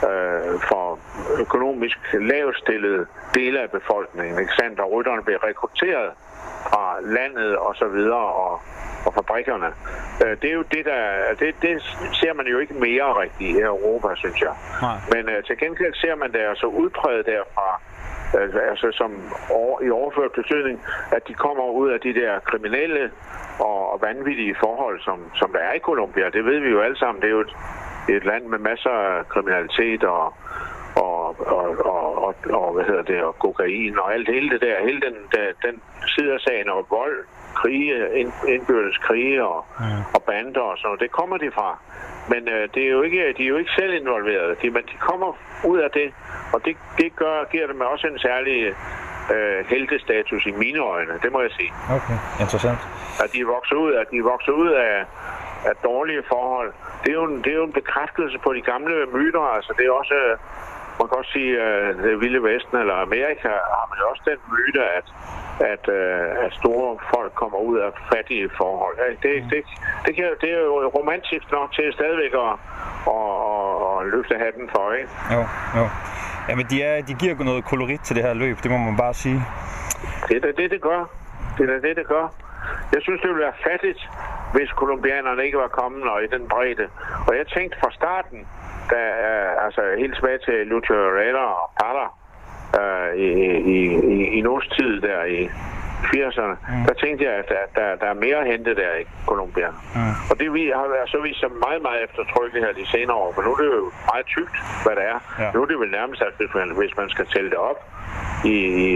øh, 0.09 0.59
for 0.69 0.99
økonomisk 1.39 1.97
lavstillede 2.13 3.05
dele 3.35 3.59
af 3.61 3.69
befolkningen. 3.71 4.39
Ikke 4.39 4.53
sandt? 4.59 4.79
Og 4.79 4.91
rytterne 4.91 5.23
blev 5.23 5.37
rekrutteret 5.37 6.09
fra 6.69 6.97
landet 7.01 7.57
og 7.57 7.75
så 7.75 7.87
videre 7.87 8.27
og, 8.43 8.61
og 9.05 9.13
fabrikkerne. 9.13 9.69
Øh, 10.23 10.37
det 10.41 10.49
er 10.49 10.53
jo 10.53 10.61
det, 10.61 10.85
der... 10.85 11.01
Det, 11.39 11.55
det 11.61 11.81
ser 12.21 12.33
man 12.33 12.45
jo 12.47 12.59
ikke 12.59 12.73
mere 12.73 13.21
rigtigt 13.21 13.57
i 13.57 13.61
Europa, 13.61 14.07
synes 14.15 14.41
jeg. 14.41 14.53
Nej. 14.81 14.97
Men 15.13 15.29
øh, 15.29 15.43
til 15.43 15.57
gengæld 15.57 15.93
ser 15.93 16.15
man 16.15 16.31
det 16.31 16.39
altså 16.39 16.65
udpræget 16.65 17.25
derfra, 17.25 17.81
øh, 18.37 18.69
altså 18.71 18.87
som 18.91 19.11
over, 19.49 19.81
i 19.81 19.89
overført 19.89 20.31
betydning, 20.31 20.81
at 21.11 21.27
de 21.27 21.33
kommer 21.33 21.63
ud 21.63 21.89
af 21.89 21.99
de 21.99 22.13
der 22.13 22.39
kriminelle 22.39 23.11
og, 23.59 23.91
og 23.91 24.01
vanvittige 24.01 24.55
forhold, 24.59 24.99
som, 25.01 25.17
som 25.35 25.51
der 25.51 25.59
er 25.59 25.73
i 25.73 25.79
Colombia. 25.79 26.29
Det 26.29 26.45
ved 26.45 26.59
vi 26.59 26.69
jo 26.69 26.81
alle 26.81 26.97
sammen. 26.97 27.21
Det 27.21 27.27
er 27.27 27.31
jo 27.31 27.41
et, 27.41 27.55
et 28.09 28.25
land 28.25 28.45
med 28.45 28.59
masser 28.59 28.89
af 28.89 29.27
kriminalitet 29.29 30.03
og, 30.03 30.33
og, 31.09 31.35
og, 31.57 31.65
og, 31.95 32.23
og, 32.25 32.35
og 32.61 32.73
hvad 32.73 32.85
hedder 32.89 33.05
det, 33.11 33.19
og 33.23 33.33
kokain 33.39 33.99
og 33.99 34.13
alt 34.13 34.29
hele 34.29 34.49
det 34.49 34.61
der, 34.61 34.85
hele 34.87 35.01
den, 35.07 35.15
den, 35.35 35.47
den 35.65 35.75
side 36.13 36.33
af 36.33 36.39
sagen 36.39 36.69
og 36.69 36.85
vold, 36.89 37.17
krige, 37.55 37.93
ind, 38.19 38.31
indbyrdes 38.47 38.97
krige 38.97 39.45
og, 39.45 39.65
og 40.15 40.21
bander 40.23 40.61
og 40.61 40.77
sådan 40.77 40.87
noget, 40.87 40.99
det 40.99 41.11
kommer 41.11 41.37
de 41.37 41.51
fra. 41.57 41.69
Men 42.31 42.41
øh, 42.55 42.69
det 42.73 42.83
er 42.83 42.91
jo 42.97 43.01
ikke, 43.01 43.33
de 43.37 43.43
er 43.43 43.51
jo 43.53 43.57
ikke 43.57 43.71
selv 43.79 43.93
involveret, 44.01 44.61
de, 44.61 44.69
men 44.69 44.83
de 44.91 44.97
kommer 45.09 45.29
ud 45.65 45.79
af 45.79 45.91
det, 45.91 46.13
og 46.53 46.65
det, 46.65 46.77
det 46.97 47.15
gør, 47.15 47.35
giver 47.51 47.67
dem 47.67 47.81
også 47.81 48.07
en 48.07 48.19
særlig 48.19 48.57
øh, 49.33 49.65
heltestatus 49.73 50.45
i 50.45 50.51
mine 50.51 50.79
øjne, 50.79 51.13
det 51.23 51.31
må 51.31 51.41
jeg 51.41 51.51
sige. 51.51 51.71
Okay, 51.97 52.17
interessant. 52.43 52.79
At 53.23 53.29
de 53.33 53.39
er 53.39 53.49
vokset 53.55 53.75
ud, 53.75 53.93
at 53.93 54.07
de 54.11 54.17
er 54.17 54.23
vokset 54.23 54.51
ud 54.51 54.71
af, 54.71 55.05
af 55.69 55.75
dårlige 55.83 56.23
forhold. 56.27 56.71
Det 57.03 57.09
er, 57.09 57.13
jo 57.13 57.23
en, 57.23 57.37
det 57.43 57.51
er 57.51 57.57
jo 57.61 57.63
en 57.63 57.77
bekræftelse 57.81 58.37
på 58.45 58.53
de 58.53 58.61
gamle 58.61 58.95
myter. 59.13 59.43
Altså, 59.57 59.73
det 59.77 59.85
er 59.85 59.91
også, 59.91 60.17
man 60.99 61.07
kan 61.09 61.17
også 61.21 61.33
sige, 61.37 61.51
at 61.61 61.95
det 62.05 62.13
vilde 62.23 62.41
vesten 62.51 62.75
eller 62.83 62.95
Amerika 63.07 63.51
har 63.75 63.85
man 63.89 63.97
jo 64.01 64.05
også 64.11 64.23
den 64.31 64.39
myte, 64.53 64.81
at, 64.97 65.07
at, 65.73 65.83
øh, 65.99 66.45
at 66.45 66.51
store 66.61 66.89
folk 67.13 67.31
kommer 67.41 67.59
ud 67.69 67.77
af 67.85 67.89
fattige 68.13 68.49
forhold. 68.61 68.95
Det, 69.25 69.35
det, 69.51 69.61
det, 70.05 70.11
kan, 70.15 70.25
det 70.41 70.49
er 70.55 70.61
jo 70.69 70.75
romantisk 70.99 71.45
nok 71.57 71.69
til 71.77 71.85
stadigvæk 71.99 72.33
at, 72.45 72.53
at, 73.15 73.33
at, 73.51 73.73
at 73.89 73.97
løfte 74.13 74.35
hatten 74.45 74.65
for, 74.75 74.85
ikke? 74.99 75.09
Jo, 75.35 75.41
jo. 75.79 75.85
Jamen, 76.49 76.65
de, 76.71 76.77
er, 76.83 77.01
de 77.09 77.13
giver 77.21 77.43
noget 77.43 77.63
kolorit 77.65 78.01
til 78.01 78.15
det 78.15 78.23
her 78.23 78.33
løb, 78.33 78.57
det 78.63 78.71
må 78.71 78.77
man 78.77 78.97
bare 78.97 79.13
sige. 79.13 79.39
Det 80.27 80.35
er 80.37 80.41
da 80.41 80.51
det, 80.61 80.71
det 80.71 80.81
gør. 80.81 81.01
Det 81.59 81.69
er 81.69 81.79
det, 81.87 81.95
det 81.95 82.07
gør. 82.07 82.25
Jeg 82.93 83.01
synes, 83.01 83.21
det 83.21 83.29
ville 83.29 83.43
være 83.47 83.61
fattigt, 83.69 84.01
hvis 84.53 84.69
kolumbianerne 84.71 85.45
ikke 85.45 85.57
var 85.57 85.67
kommet 85.67 86.03
og 86.09 86.23
i 86.23 86.27
den 86.27 86.47
bredde. 86.47 86.87
Og 87.27 87.37
jeg 87.37 87.47
tænkte 87.47 87.77
fra 87.81 87.91
starten, 87.91 88.47
da, 88.91 89.01
øh, 89.29 89.65
altså 89.65 89.81
helt 89.97 90.15
tilbage 90.15 90.39
til 90.47 90.67
Lucio 90.67 90.95
Herrera 90.95 91.45
og 91.61 91.71
Parra 91.79 92.07
øh, 92.79 93.11
i, 93.15 93.27
i, 93.75 93.79
i, 94.15 94.37
i 94.37 94.39
i 94.39 94.43
tid 94.77 95.01
der 95.01 95.23
i 95.23 95.49
80'erne, 96.13 96.55
mm. 96.57 96.85
der 96.87 96.93
tænkte 97.03 97.21
jeg, 97.27 97.33
at 97.41 97.47
der, 97.53 97.63
der, 97.77 97.87
der 98.01 98.07
er 98.13 98.17
mere 98.25 98.37
at 98.43 98.47
hente 98.51 98.71
der 98.81 98.91
i 99.01 99.03
Colombia. 99.29 99.69
Mm. 99.95 100.13
Og 100.29 100.35
det 100.39 100.47
vi 100.57 100.63
har 100.79 100.87
været 100.95 101.09
så 101.13 101.17
vist 101.27 101.39
sig 101.43 101.51
meget, 101.65 101.81
meget 101.87 101.99
eftertrykkeligt 102.07 102.65
her 102.65 102.73
de 102.81 102.85
senere 102.95 103.17
år, 103.23 103.31
for 103.35 103.41
nu 103.47 103.51
er 103.55 103.59
det 103.63 103.69
jo 103.83 103.91
meget 104.11 104.25
tykt, 104.35 104.55
hvad 104.83 104.93
det 104.99 105.05
er. 105.13 105.19
Ja. 105.41 105.47
Nu 105.53 105.57
er 105.63 105.67
det 105.71 105.79
vel 105.83 105.91
nærmest, 105.99 106.21
at 106.21 106.33
hvis 106.39 106.51
man, 106.59 106.67
hvis 106.79 106.93
man 106.99 107.09
skal 107.13 107.25
tælle 107.33 107.49
det 107.55 107.61
op, 107.71 107.79
i, 108.45 108.49
i, 108.49 108.87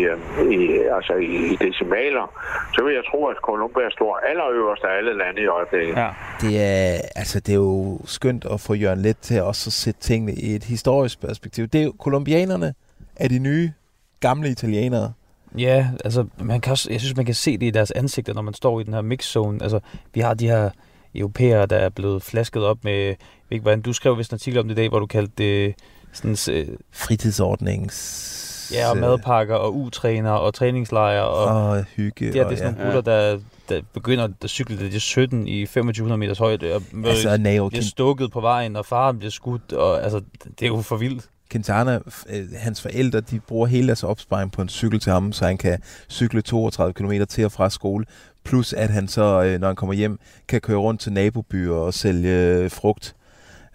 i, 0.56 0.80
altså 0.98 1.14
i, 1.14 1.54
i 1.54 1.56
decimaler, 1.56 2.26
så 2.74 2.84
vil 2.84 2.94
jeg 2.94 3.04
tro, 3.12 3.26
at 3.26 3.38
Colombia 3.42 3.90
står 3.90 4.20
allerøverst 4.30 4.84
af 4.84 4.98
alle 4.98 5.18
lande 5.18 5.42
i 5.42 5.48
øjeblikket. 5.48 5.96
Ja. 5.96 6.10
Det 6.42 6.54
er, 6.62 7.02
altså, 7.16 7.40
det 7.40 7.50
er 7.50 7.62
jo 7.70 8.00
skønt 8.06 8.46
at 8.46 8.60
få 8.62 8.74
Jørgen 8.74 9.02
Let 9.02 9.18
til 9.18 9.42
også 9.42 9.70
at 9.70 9.74
sætte 9.74 10.00
tingene 10.00 10.34
i 10.34 10.56
et 10.56 10.64
historisk 10.64 11.22
perspektiv. 11.22 11.68
Det 11.68 11.82
er 11.82 11.86
jo, 11.86 11.94
kolumbianerne 12.00 12.74
er 13.16 13.28
de 13.28 13.40
nye, 13.40 13.72
gamle 14.20 14.50
italienere. 14.50 15.14
Ja, 15.58 15.88
altså, 16.06 16.26
man 16.38 16.62
kan 16.62 16.72
også, 16.72 16.92
jeg 16.92 17.00
synes, 17.00 17.16
man 17.16 17.26
kan 17.26 17.36
se 17.36 17.58
det 17.58 17.66
i 17.66 17.70
deres 17.70 17.92
ansigter, 17.92 18.34
når 18.34 18.42
man 18.42 18.54
står 18.54 18.80
i 18.80 18.84
den 18.84 18.94
her 18.94 19.02
mixzone. 19.02 19.64
Altså, 19.64 19.80
vi 20.14 20.20
har 20.20 20.34
de 20.34 20.48
her 20.48 20.70
europæere, 21.16 21.66
der 21.66 21.76
er 21.76 21.90
blevet 21.90 22.24
flasket 22.24 22.64
op 22.64 22.78
med, 22.84 22.94
jeg 22.94 23.16
ved 23.50 23.56
ikke, 23.56 23.62
hvordan 23.62 23.82
du 23.82 23.94
skrev 23.94 24.18
vist 24.18 24.32
en 24.32 24.36
artikel 24.36 24.60
om 24.60 24.68
det 24.68 24.76
i 24.76 24.82
dag, 24.82 24.90
hvor 24.90 25.00
du 25.00 25.06
kaldte 25.06 25.34
det 25.38 25.76
sådan, 26.14 26.38
øh, 26.56 26.68
Fritidsordnings... 26.92 28.72
ja, 28.74 28.90
og 28.90 28.98
madpakker 28.98 29.56
og 29.56 29.76
utræner 29.76 30.32
og 30.32 30.54
træningslejre. 30.54 31.28
Og, 31.28 31.70
og 31.70 31.84
hygge. 31.84 32.28
og, 32.28 32.34
det 32.34 32.42
er 32.42 32.56
sådan 32.56 32.76
ja. 32.76 32.80
nogle 32.80 32.96
gutter, 32.96 33.12
der, 33.12 33.40
der 33.70 33.82
begynder 33.94 34.28
at 34.44 34.50
cykle 34.50 34.80
det 34.80 34.96
er 34.96 35.00
17 35.00 35.48
i 35.48 35.66
2500 35.66 36.18
meters 36.18 36.38
højde, 36.38 36.76
og 36.76 36.82
Altså, 37.06 37.38
Nao 37.38 37.70
bliver 37.70 37.84
stukket 37.84 38.32
på 38.32 38.42
vejen, 38.42 38.76
og 38.76 38.86
faren 38.86 39.18
bliver 39.20 39.32
skudt, 39.32 39.74
og 39.74 40.04
altså, 40.04 40.22
det 40.60 40.66
er 40.66 40.68
jo 40.68 40.82
for 40.82 40.98
vildt. 40.98 41.30
Quintana, 41.54 42.00
øh, 42.30 42.46
hans 42.58 42.82
forældre, 42.82 43.22
de 43.22 43.40
bruger 43.40 43.68
hele 43.68 43.88
deres 43.88 44.04
opsparing 44.04 44.52
på 44.52 44.62
en 44.62 44.70
cykel 44.70 45.00
til 45.00 45.12
ham, 45.12 45.32
så 45.32 45.46
han 45.46 45.58
kan 45.58 45.80
cykle 46.10 46.42
32 46.42 46.94
km 46.94 47.12
til 47.30 47.46
og 47.46 47.52
fra 47.52 47.70
skole. 47.70 48.06
Plus 48.44 48.74
at 48.74 48.90
han 48.90 49.08
så, 49.08 49.44
øh, 49.44 49.60
når 49.60 49.68
han 49.68 49.76
kommer 49.76 49.94
hjem, 49.94 50.20
kan 50.48 50.62
køre 50.62 50.78
rundt 50.78 51.02
til 51.02 51.14
nabobyer 51.14 51.74
og 51.74 51.94
sælge 51.94 52.30
øh, 52.30 52.72
frugt. 52.72 53.16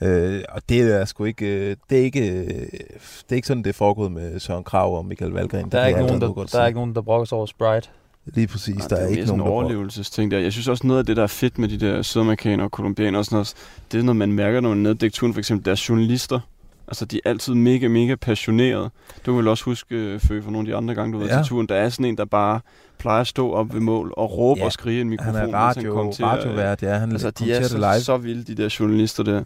Øh, 0.03 0.43
og 0.49 0.63
det 0.69 0.81
er 0.81 1.05
sgu 1.05 1.25
ikke, 1.25 1.71
det 1.71 1.99
er 1.99 2.03
ikke, 2.03 2.45
det 2.49 3.31
er 3.31 3.35
ikke 3.35 3.49
sådan, 3.49 3.63
det 3.63 3.71
er 3.71 3.75
foregået 3.75 4.13
med 4.13 4.41
Søren 4.41 4.65
Krav 4.65 4.99
og 4.99 5.05
Michael 5.07 5.31
Valgren. 5.31 5.73
Der 5.73 5.79
er, 5.79 5.87
ikke 5.87 6.01
nogen, 6.01 6.21
der, 6.21 6.45
der 6.53 6.61
er 6.61 6.67
ikke 6.67 6.79
nogen, 6.79 6.95
der 6.95 7.01
brokker 7.03 7.25
sig 7.25 7.37
over 7.37 7.47
Sprite. 7.47 7.89
Lige 8.27 8.47
præcis, 8.47 8.77
Nej, 8.77 8.89
der 8.89 8.97
det 8.97 9.03
er 9.03 9.07
er 9.07 9.11
ikke 9.11 9.27
nogen, 9.27 9.41
en 9.41 9.47
der 9.47 9.53
overlevelsesting 9.53 10.31
der. 10.31 10.39
Jeg 10.39 10.53
synes 10.53 10.69
også 10.69 10.87
noget 10.87 10.99
af 11.01 11.07
det, 11.07 11.17
der 11.17 11.23
er 11.23 11.27
fedt 11.27 11.59
med 11.59 11.69
de 11.69 11.79
der 11.79 12.03
sydamerikanere 12.03 12.67
og 12.67 12.71
kolumbianere 12.71 13.21
og 13.21 13.25
sådan 13.25 13.37
noget, 13.37 13.55
det 13.93 13.99
er 13.99 14.03
noget, 14.03 14.17
man 14.17 14.33
mærker, 14.33 14.61
når 14.61 14.69
man 14.69 14.87
er 14.87 14.95
nede 14.95 15.07
i 15.07 15.11
turen, 15.11 15.33
for 15.35 15.39
eksempel 15.39 15.65
deres 15.65 15.89
journalister. 15.89 16.41
Altså, 16.89 17.05
de 17.05 17.21
er 17.25 17.31
altid 17.31 17.55
mega, 17.55 17.89
mega 17.89 18.15
passionerede. 18.15 18.91
Du 19.27 19.37
vil 19.37 19.49
også 19.49 19.65
huske, 19.65 19.95
øh, 19.95 20.21
Fø, 20.21 20.41
for 20.43 20.51
nogle 20.51 20.69
af 20.69 20.73
de 20.73 20.77
andre 20.77 20.95
gange, 20.95 21.13
du 21.13 21.19
har 21.19 21.27
været 21.27 21.37
Ja. 21.39 21.43
til 21.43 21.49
turen, 21.49 21.67
der 21.69 21.75
er 21.75 21.89
sådan 21.89 22.05
en, 22.07 22.17
der 22.17 22.25
bare 22.25 22.61
plejer 22.99 23.21
at 23.21 23.27
stå 23.27 23.53
op 23.53 23.75
ved 23.75 23.81
mål 23.81 24.13
og 24.17 24.39
råbe 24.39 24.59
Ja, 24.61 24.65
og 24.65 24.73
skrige 24.73 24.99
i 24.99 25.01
en 25.01 25.09
mikrofon. 25.09 25.35
han 25.35 25.49
er 25.55 25.59
radio- 25.59 25.95
kommenterer, 25.95 26.29
øh, 26.33 26.39
radiovært, 26.39 26.83
ja, 26.83 26.95
han 26.95 27.13
altså, 27.13 27.31
de 27.31 27.53
er 27.53 27.59
det 27.61 27.71
så, 27.71 27.77
live. 27.79 28.01
så 28.01 28.17
vilde, 28.17 28.55
de 28.55 28.63
der 28.63 28.77
journalister 28.81 29.23
der. 29.23 29.43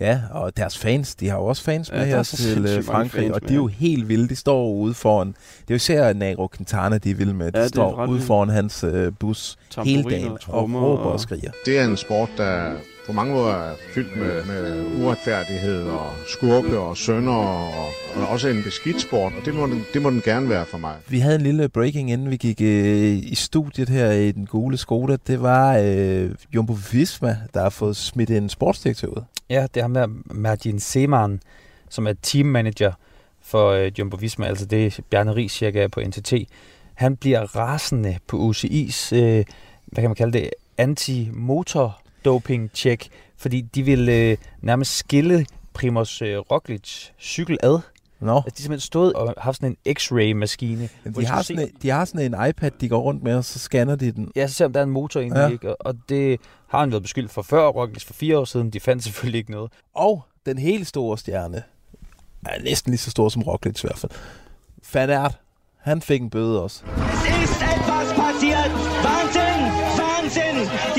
Ja, 0.00 0.20
og 0.30 0.56
deres 0.56 0.78
fans, 0.78 1.14
de 1.14 1.28
har 1.28 1.36
jo 1.36 1.44
også 1.44 1.62
fans 1.62 1.88
Ja, 1.90 1.94
med 1.94 2.06
der 2.06 2.12
er 2.12 2.16
her 2.16 2.22
til 2.22 2.66
øh, 2.78 2.84
Frankrig, 2.84 3.34
og 3.34 3.40
de 3.42 3.52
er 3.52 3.54
jo 3.56 3.68
ja. 3.68 3.74
helt 3.74 4.08
vilde. 4.08 4.28
De 4.28 4.36
står 4.36 4.70
ude 4.72 4.94
foran, 4.94 5.28
det 5.28 5.34
er 5.34 5.64
jo 5.70 5.74
især 5.74 6.12
Nagro 6.12 6.48
Quintana, 6.56 6.98
de 6.98 7.10
er 7.10 7.14
vilde 7.14 7.34
med. 7.34 7.46
De 7.52 7.58
Ja, 7.58 7.62
ja, 7.62 7.68
står 7.68 8.00
ude 8.02 8.10
vildt. 8.10 8.24
foran 8.26 8.48
hans 8.48 8.84
øh, 8.84 9.12
bus 9.20 9.56
hele 9.84 10.02
dagen 10.02 10.28
og 10.28 10.38
og 10.48 10.62
råber 10.62 10.78
og- 10.80 11.12
og 11.12 11.20
skriger. 11.20 11.50
Det 11.66 11.78
er 11.78 11.84
en 11.84 11.96
sport, 11.96 12.28
der 12.36 12.72
på 13.06 13.12
mange 13.12 13.34
måder 13.34 13.54
er 13.54 13.74
fyldt 13.94 14.16
med, 14.16 14.44
med 14.44 14.84
uretfærdighed 15.02 15.82
og 15.82 16.12
skurke 16.26 16.78
og 16.78 16.96
sønder 16.96 17.32
og, 17.32 17.70
og 18.16 18.28
også 18.28 18.48
en 18.48 18.62
beskidt 18.62 19.00
sport, 19.00 19.32
og 19.38 19.44
det 19.44 19.54
må, 19.54 19.66
den, 19.66 19.84
det 19.94 20.02
må 20.02 20.10
den 20.10 20.20
gerne 20.20 20.48
være 20.48 20.66
for 20.66 20.78
mig. 20.78 20.96
Vi 21.08 21.18
havde 21.18 21.36
en 21.36 21.42
lille 21.42 21.68
breaking, 21.68 22.10
inden 22.10 22.30
vi 22.30 22.36
gik 22.36 22.60
øh, 22.60 23.16
i 23.16 23.34
studiet 23.34 23.88
her 23.88 24.10
i 24.10 24.32
den 24.32 24.46
gule 24.46 24.76
Skoda. 24.76 25.16
Det 25.26 25.42
var 25.42 25.78
øh, 25.82 26.30
Jumbo 26.54 26.76
Visma, 26.92 27.36
der 27.54 27.62
har 27.62 27.70
fået 27.70 27.96
smidt 27.96 28.30
en 28.30 28.48
sportsdirektør 28.48 29.08
ud. 29.08 29.22
Ja, 29.50 29.66
det 29.74 29.80
er 29.80 29.82
ham 29.82 29.94
der, 29.94 30.06
Martin 30.24 30.80
Seemann, 30.80 31.40
som 31.90 32.06
er 32.06 32.12
teammanager 32.22 32.92
for 33.42 33.70
øh, 33.70 33.92
Jumbo 33.98 34.16
Visma, 34.20 34.46
altså 34.46 34.66
det 34.66 34.86
er 34.86 35.02
Bjarne 35.10 35.34
Ries 35.34 35.52
cirka 35.52 35.86
på 35.86 36.00
NTT. 36.00 36.32
Han 36.94 37.16
bliver 37.16 37.56
rasende 37.56 38.18
på 38.26 38.50
UCI's, 38.50 39.16
øh, 39.16 39.44
hvad 39.86 40.02
kan 40.02 40.10
man 40.10 40.14
kalde 40.14 40.32
det, 40.32 40.50
anti-motor-doping-check, 42.26 43.08
fordi 43.36 43.60
de 43.60 43.82
vil 43.82 44.08
øh, 44.08 44.36
nærmest 44.62 44.96
skille 44.96 45.46
Primoz 45.74 46.22
øh, 46.22 46.38
Roglic 46.38 47.08
cykel 47.20 47.58
ad. 47.62 47.78
Nå. 48.20 48.36
Altså, 48.36 48.42
de 48.44 48.52
har 48.56 48.62
simpelthen 48.62 48.80
stået 48.80 49.12
og 49.12 49.34
haft 49.38 49.56
sådan 49.56 49.76
en 49.86 49.94
x-ray-maskine. 49.94 50.88
hvor 51.04 51.20
De 51.20 51.26
har, 51.26 51.42
sådan 51.42 51.62
en, 51.62 51.70
de 51.82 51.90
har 51.90 52.04
sådan 52.04 52.34
en 52.34 52.48
iPad, 52.48 52.70
de 52.80 52.88
går 52.88 52.98
rundt 53.00 53.22
med, 53.22 53.36
og 53.36 53.44
så 53.44 53.58
scanner 53.58 53.96
de 53.96 54.12
den. 54.12 54.32
Ja, 54.36 54.46
så 54.46 54.54
ser 54.54 54.64
om 54.64 54.72
der 54.72 54.80
er 54.80 54.84
en 54.84 54.90
motor 54.90 55.20
inde 55.20 55.38
Ja. 55.38 55.46
ja. 55.46 55.52
ikke? 55.52 55.70
Og, 55.70 55.76
og 55.80 55.94
det 56.08 56.40
har 56.68 56.80
han 56.80 56.90
været 56.90 57.02
beskyldt 57.02 57.30
for 57.30 57.42
før, 57.42 57.66
Roglic 57.68 58.04
for 58.04 58.14
fire 58.14 58.38
år 58.38 58.44
siden. 58.44 58.70
De 58.70 58.80
fandt 58.80 59.04
selvfølgelig 59.04 59.38
ikke 59.38 59.50
noget. 59.50 59.72
Og 59.94 60.24
den 60.46 60.58
helt 60.58 60.86
store 60.86 61.18
stjerne, 61.18 61.62
er 62.46 62.62
næsten 62.62 62.90
lige 62.90 62.98
så 62.98 63.10
stor 63.10 63.28
som 63.28 63.42
Roglic 63.42 63.84
i 63.84 63.86
hvert 63.86 63.98
fald. 63.98 64.12
Van 64.94 65.10
Aert, 65.10 65.38
han 65.78 66.02
fik 66.02 66.22
en 66.22 66.30
bøde 66.30 66.62
også. 66.62 66.84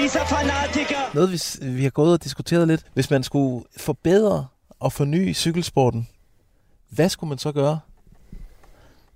Dieser 0.07 0.25
Fanatiker! 0.25 1.13
Noget, 1.13 1.31
vi, 1.61 1.67
vi 1.69 1.83
har 1.83 1.89
gået 1.89 2.13
og 2.13 2.23
diskuteret 2.23 2.67
lidt. 2.67 2.85
Hvis 2.93 3.09
man 3.09 3.23
skulle 3.23 3.65
forbedre 3.77 4.47
og 4.79 4.93
forny 4.93 5.33
cykelsporten, 5.33 6.07
hvad 6.89 7.09
skulle 7.09 7.29
man 7.29 7.37
så 7.37 7.51
gøre? 7.51 7.79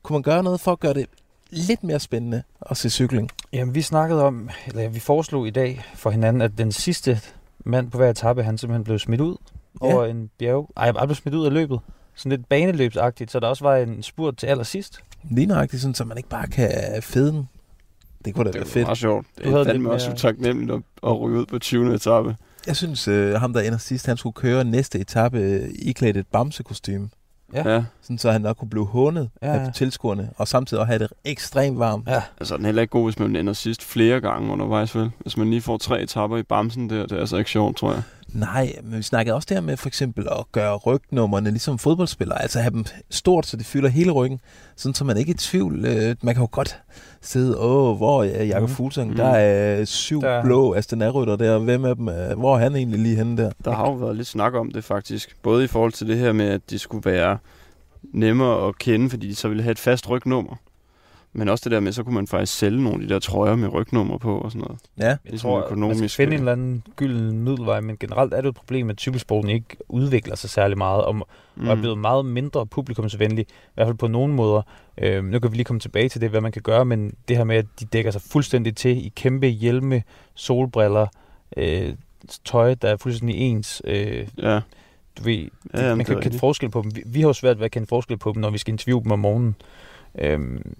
Kunne 0.04 0.16
man 0.16 0.22
gøre 0.22 0.44
noget 0.44 0.60
for 0.60 0.72
at 0.72 0.80
gøre 0.80 0.94
det 0.94 1.06
lidt 1.50 1.84
mere 1.84 2.00
spændende 2.00 2.44
at 2.70 2.78
se 2.78 2.90
cykling? 2.90 3.30
Jamen, 3.54 3.76
vi 3.76 3.82
snakkede 3.82 4.24
om, 4.24 4.50
eller 4.68 4.90
vi 4.90 5.00
foreslog 5.00 5.48
i 5.48 5.50
dag 5.50 5.86
for 5.96 6.10
hinanden, 6.10 6.42
at 6.42 6.52
den 6.58 6.72
sidste 6.72 7.22
mand 7.66 7.92
på 7.92 7.98
hver 7.98 8.10
etape, 8.10 8.44
han 8.44 8.58
simpelthen 8.58 8.84
blev 8.84 9.00
smidt 9.00 9.22
ud 9.22 9.36
ja. 9.82 9.88
over 9.88 10.06
en 10.06 10.30
bjerg. 10.40 10.70
Ej, 10.78 10.86
han 10.86 11.08
blev 11.08 11.16
smidt 11.16 11.36
ud 11.36 11.46
af 11.46 11.54
løbet. 11.54 11.80
Sådan 12.16 12.30
lidt 12.30 12.50
baneløbsagtigt, 12.50 13.32
så 13.32 13.40
der 13.40 13.48
også 13.48 13.64
var 13.64 13.76
en 13.76 14.04
spurt 14.04 14.38
til 14.38 14.48
allersidst. 14.48 15.00
Lige 15.24 15.46
nøjagtigt, 15.46 15.82
sådan, 15.82 15.96
så 15.96 16.06
man 16.06 16.18
ikke 16.18 16.30
bare 16.30 16.48
kan 16.48 17.04
fede 17.04 17.32
den. 17.32 17.50
Det 18.26 18.34
kunne 18.36 18.44
da 18.46 18.48
Det 18.50 18.56
være 18.56 18.64
var 18.64 18.70
fedt. 18.70 18.86
meget 18.86 18.98
sjovt. 18.98 19.26
Du 19.38 19.44
Det 19.44 19.52
havde 19.52 19.62
er 19.62 19.66
fandme 19.72 19.92
også 19.92 20.12
utaknemmeligt 20.12 20.72
at, 20.72 20.82
at 21.04 21.20
ryge 21.22 21.40
ud 21.40 21.46
på 21.46 21.60
20. 21.60 21.94
etape. 21.96 22.36
Jeg 22.68 22.76
synes, 22.76 23.08
øh, 23.08 23.34
ham 23.34 23.54
der 23.54 23.62
ender 23.62 23.78
sidst, 23.78 24.06
han 24.06 24.18
skulle 24.18 24.34
køre 24.34 24.64
næste 24.64 25.00
etape 25.00 25.40
øh, 25.40 25.70
iklædt 25.80 26.18
et 26.18 26.28
bamsekostyme. 26.28 27.10
Ja. 27.54 27.74
Ja. 27.74 27.84
Sådan, 28.02 28.18
så 28.18 28.32
han 28.32 28.42
nok 28.42 28.58
kunne 28.58 28.70
blive 28.70 28.86
hundet 28.86 29.30
Ja, 29.42 29.48
ja, 29.48 29.54
ja. 29.54 29.66
af 29.68 29.74
tilskuerne, 29.74 30.30
og 30.38 30.48
samtidig 30.48 30.82
også 30.82 30.88
have 30.88 31.00
det 31.00 31.08
ekstremt 31.26 31.80
varmt. 31.80 32.08
Ja. 32.08 32.22
Altså, 32.40 32.58
den 32.58 32.66
er 32.66 32.68
heller 32.68 32.82
ikke 32.82 32.92
god, 32.92 33.04
hvis 33.06 33.20
man 33.20 33.36
ender 33.36 33.54
sidst 33.54 33.84
flere 33.84 34.22
gange 34.22 34.52
undervejs, 34.54 34.96
vel? 34.96 35.12
Hvis 35.20 35.38
man 35.38 35.50
lige 35.50 35.62
får 35.62 35.78
tre 35.78 36.02
etapper 36.02 36.38
i 36.38 36.44
bamsen 36.44 36.90
der, 36.90 37.02
det 37.02 37.12
er 37.12 37.20
altså 37.20 37.38
ikke 37.38 37.50
sjovt, 37.50 37.78
tror 37.78 37.92
jeg. 37.94 38.02
Nej, 38.34 38.76
men 38.84 38.98
vi 38.98 39.04
snakkede 39.04 39.36
også 39.36 39.48
der 39.52 39.62
med 39.62 39.78
for 39.78 39.88
eksempel 39.88 40.28
at 40.32 40.46
gøre 40.52 40.76
rygnummerne 40.76 41.50
ligesom 41.52 41.78
fodboldspillere. 41.78 42.42
Altså 42.42 42.60
have 42.60 42.72
dem 42.72 42.86
stort, 43.10 43.46
så 43.46 43.58
det 43.58 43.66
fylder 43.66 43.90
hele 43.90 44.12
ryggen. 44.12 44.40
Sådan, 44.76 44.94
så 44.96 45.04
man 45.06 45.18
ikke 45.18 45.30
er 45.30 45.34
i 45.34 45.38
tvivl. 45.38 45.86
Øh, 45.86 46.16
man 46.22 46.36
kan 46.36 46.42
jo 46.44 46.48
godt 46.52 46.80
sidde, 47.22 47.58
åh, 47.60 47.98
hvor 47.98 48.24
er 48.24 48.44
Jakob 48.44 48.70
Mhm. 48.70 48.76
Fuglsang? 48.76 49.08
Mhm. 49.08 49.18
Der 49.18 49.26
er 49.30 49.86
syv 49.86 50.22
Der- 50.22 50.44
blå 50.44 50.76
Astana-rytter 50.76 51.36
der. 51.36 51.60
Hvem 51.60 51.86
af 51.86 51.96
dem 51.96 52.06
hvor 52.40 52.56
er 52.56 52.60
han 52.60 52.76
egentlig 52.76 53.00
lige 53.00 53.16
henne 53.16 53.38
der? 53.44 53.52
Der 53.66 53.72
har 53.72 53.86
jo 53.90 53.94
været 53.94 54.16
lidt 54.16 54.28
snak 54.28 54.54
om 54.54 54.72
det 54.72 54.84
faktisk. 54.84 55.36
Både 55.44 55.64
i 55.64 55.68
forhold 55.68 55.92
til 55.92 56.08
det 56.08 56.18
her 56.18 56.32
med, 56.32 56.46
at 56.50 56.62
de 56.70 56.80
skulle 56.80 57.12
være 57.12 57.38
nemmere 58.14 58.68
at 58.68 58.78
kende, 58.78 59.10
fordi 59.10 59.28
de 59.30 59.36
så 59.36 59.48
ville 59.48 59.64
have 59.64 59.72
et 59.72 59.80
fast 59.80 60.10
rygnummer. 60.10 60.56
Men 61.34 61.50
også 61.50 61.62
det 61.64 61.72
der 61.72 61.80
med, 61.80 61.92
så 61.92 62.04
kunne 62.04 62.16
man 62.16 62.28
faktisk 62.28 62.58
sælge 62.58 62.84
nogle 62.84 63.02
af 63.02 63.08
de 63.08 63.14
der 63.14 63.20
trøjer 63.20 63.56
med 63.56 63.74
rygnummer 63.74 64.18
på 64.18 64.38
og 64.38 64.52
sådan 64.52 64.62
noget. 64.62 64.80
Ja, 65.00 65.06
Jeg 65.08 65.18
Ligesom 65.26 65.48
tror, 65.48 65.58
man 65.60 65.66
økonomisk, 65.66 65.98
skal 65.98 66.10
finde 66.10 66.30
øh. 66.32 66.36
en 66.36 66.40
eller 66.40 66.52
anden 66.52 66.84
gylden 66.96 67.40
middelvej, 67.40 67.80
men 67.80 67.98
generelt 68.00 68.34
er 68.34 68.42
det 68.42 68.50
et 68.50 68.56
problem, 68.56 68.90
at 68.90 69.00
cykelsporten 69.02 69.50
ikke 69.50 69.66
udvikler 69.90 70.36
sig 70.36 70.50
særlig 70.50 70.78
meget, 70.78 71.04
og, 71.06 71.16
mm. 71.16 71.22
og 71.68 71.68
er 71.68 71.76
blevet 71.76 71.98
meget 71.98 72.26
mindre 72.26 72.68
publikumsvenlig, 72.68 73.46
i 73.50 73.54
hvert 73.76 73.88
fald 73.88 73.98
på 73.98 74.08
nogle 74.08 74.34
måder. 74.34 74.62
Øh, 74.98 75.24
nu 75.24 75.40
kan 75.40 75.52
vi 75.52 75.56
lige 75.56 75.66
komme 75.66 75.80
tilbage 75.80 76.10
til 76.10 76.22
det, 76.22 76.30
hvad 76.30 76.42
man 76.42 76.52
kan 76.52 76.62
gøre, 76.62 76.86
men 76.86 77.14
det 77.28 77.38
her 77.38 77.44
med, 77.44 77.56
at 77.56 77.66
de 77.80 77.86
dækker 77.86 78.12
sig 78.12 78.22
fuldstændig 78.22 78.76
til 78.76 79.06
i 79.06 79.12
kæmpe 79.16 79.48
hjelme, 79.48 80.04
solbriller, 80.36 81.08
øh, 81.58 81.94
tøj, 82.46 82.76
der 82.76 82.90
er 82.90 82.98
fuldstændig 82.98 83.36
ens. 83.38 83.82
Øh, 83.86 84.28
Ja. 84.38 84.60
du 85.18 85.24
ved, 85.24 85.36
Ja, 85.74 85.80
jamen, 85.82 85.90
man 85.90 85.98
det 86.00 86.06
kan 86.06 86.18
er 86.18 86.22
kende 86.22 86.40
forskel 86.40 86.70
på 86.70 86.82
dem. 86.82 86.96
Vi, 86.96 87.04
vi 87.06 87.22
har 87.22 87.28
jo 87.28 87.34
svært 87.34 87.58
ved 87.60 87.66
at 87.66 87.72
kende 87.72 87.88
forskel 87.88 88.18
på 88.18 88.32
dem, 88.34 88.42
når 88.42 88.50
vi 88.50 88.58
skal 88.58 88.72
interviewe 88.72 89.04
dem 89.04 89.12
om 89.12 89.20
morgenen. 89.20 89.56
Øhm, 90.20 90.74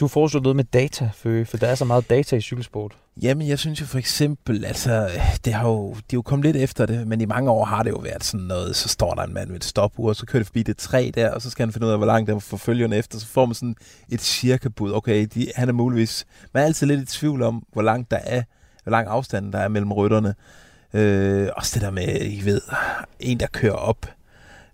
du 0.00 0.08
foreslår 0.08 0.40
noget 0.40 0.56
med 0.56 0.64
data, 0.64 1.10
for, 1.14 1.44
for 1.44 1.56
der 1.56 1.66
er 1.66 1.74
så 1.74 1.84
meget 1.84 2.10
data 2.10 2.36
i 2.36 2.40
cykelsport. 2.40 2.96
Jamen, 3.22 3.48
jeg 3.48 3.58
synes 3.58 3.80
jo 3.80 3.86
for 3.86 3.98
eksempel, 3.98 4.64
altså, 4.64 5.10
det 5.44 5.52
har 5.52 5.68
jo, 5.68 5.90
de 5.90 5.96
er 5.96 6.14
jo 6.14 6.22
kommet 6.22 6.46
lidt 6.46 6.56
efter 6.56 6.86
det, 6.86 7.06
men 7.06 7.20
i 7.20 7.24
mange 7.24 7.50
år 7.50 7.64
har 7.64 7.82
det 7.82 7.90
jo 7.90 7.96
været 7.96 8.24
sådan 8.24 8.46
noget, 8.46 8.76
så 8.76 8.88
står 8.88 9.14
der 9.14 9.22
en 9.22 9.34
mand 9.34 9.48
med 9.48 9.56
et 9.56 9.64
stopur, 9.64 10.08
og 10.08 10.16
så 10.16 10.26
kører 10.26 10.40
det 10.40 10.46
forbi 10.46 10.62
det 10.62 10.76
træ 10.76 11.10
der, 11.14 11.30
og 11.30 11.42
så 11.42 11.50
skal 11.50 11.66
han 11.66 11.72
finde 11.72 11.86
ud 11.86 11.92
af, 11.92 11.98
hvor 11.98 12.06
langt 12.06 12.28
der 12.28 12.36
er 12.36 12.38
forfølgende 12.38 12.96
efter, 12.96 13.18
så 13.18 13.26
får 13.26 13.46
man 13.46 13.54
sådan 13.54 13.76
et 14.08 14.20
cirkabud. 14.20 14.92
Okay, 14.92 15.26
de, 15.34 15.46
han 15.56 15.68
er 15.68 15.72
muligvis, 15.72 16.26
man 16.54 16.62
er 16.62 16.66
altid 16.66 16.86
lidt 16.86 17.00
i 17.00 17.18
tvivl 17.18 17.42
om, 17.42 17.62
hvor 17.72 17.82
langt 17.82 18.10
der 18.10 18.18
er, 18.24 18.42
hvor 18.82 18.90
lang 18.90 19.08
afstanden 19.08 19.52
der 19.52 19.58
er 19.58 19.68
mellem 19.68 19.92
rytterne. 19.92 20.34
Øh, 20.94 21.48
også 21.56 21.70
det 21.74 21.82
der 21.82 21.90
med, 21.90 22.18
I 22.20 22.44
ved, 22.44 22.60
en 23.20 23.40
der 23.40 23.46
kører 23.46 23.72
op 23.72 24.06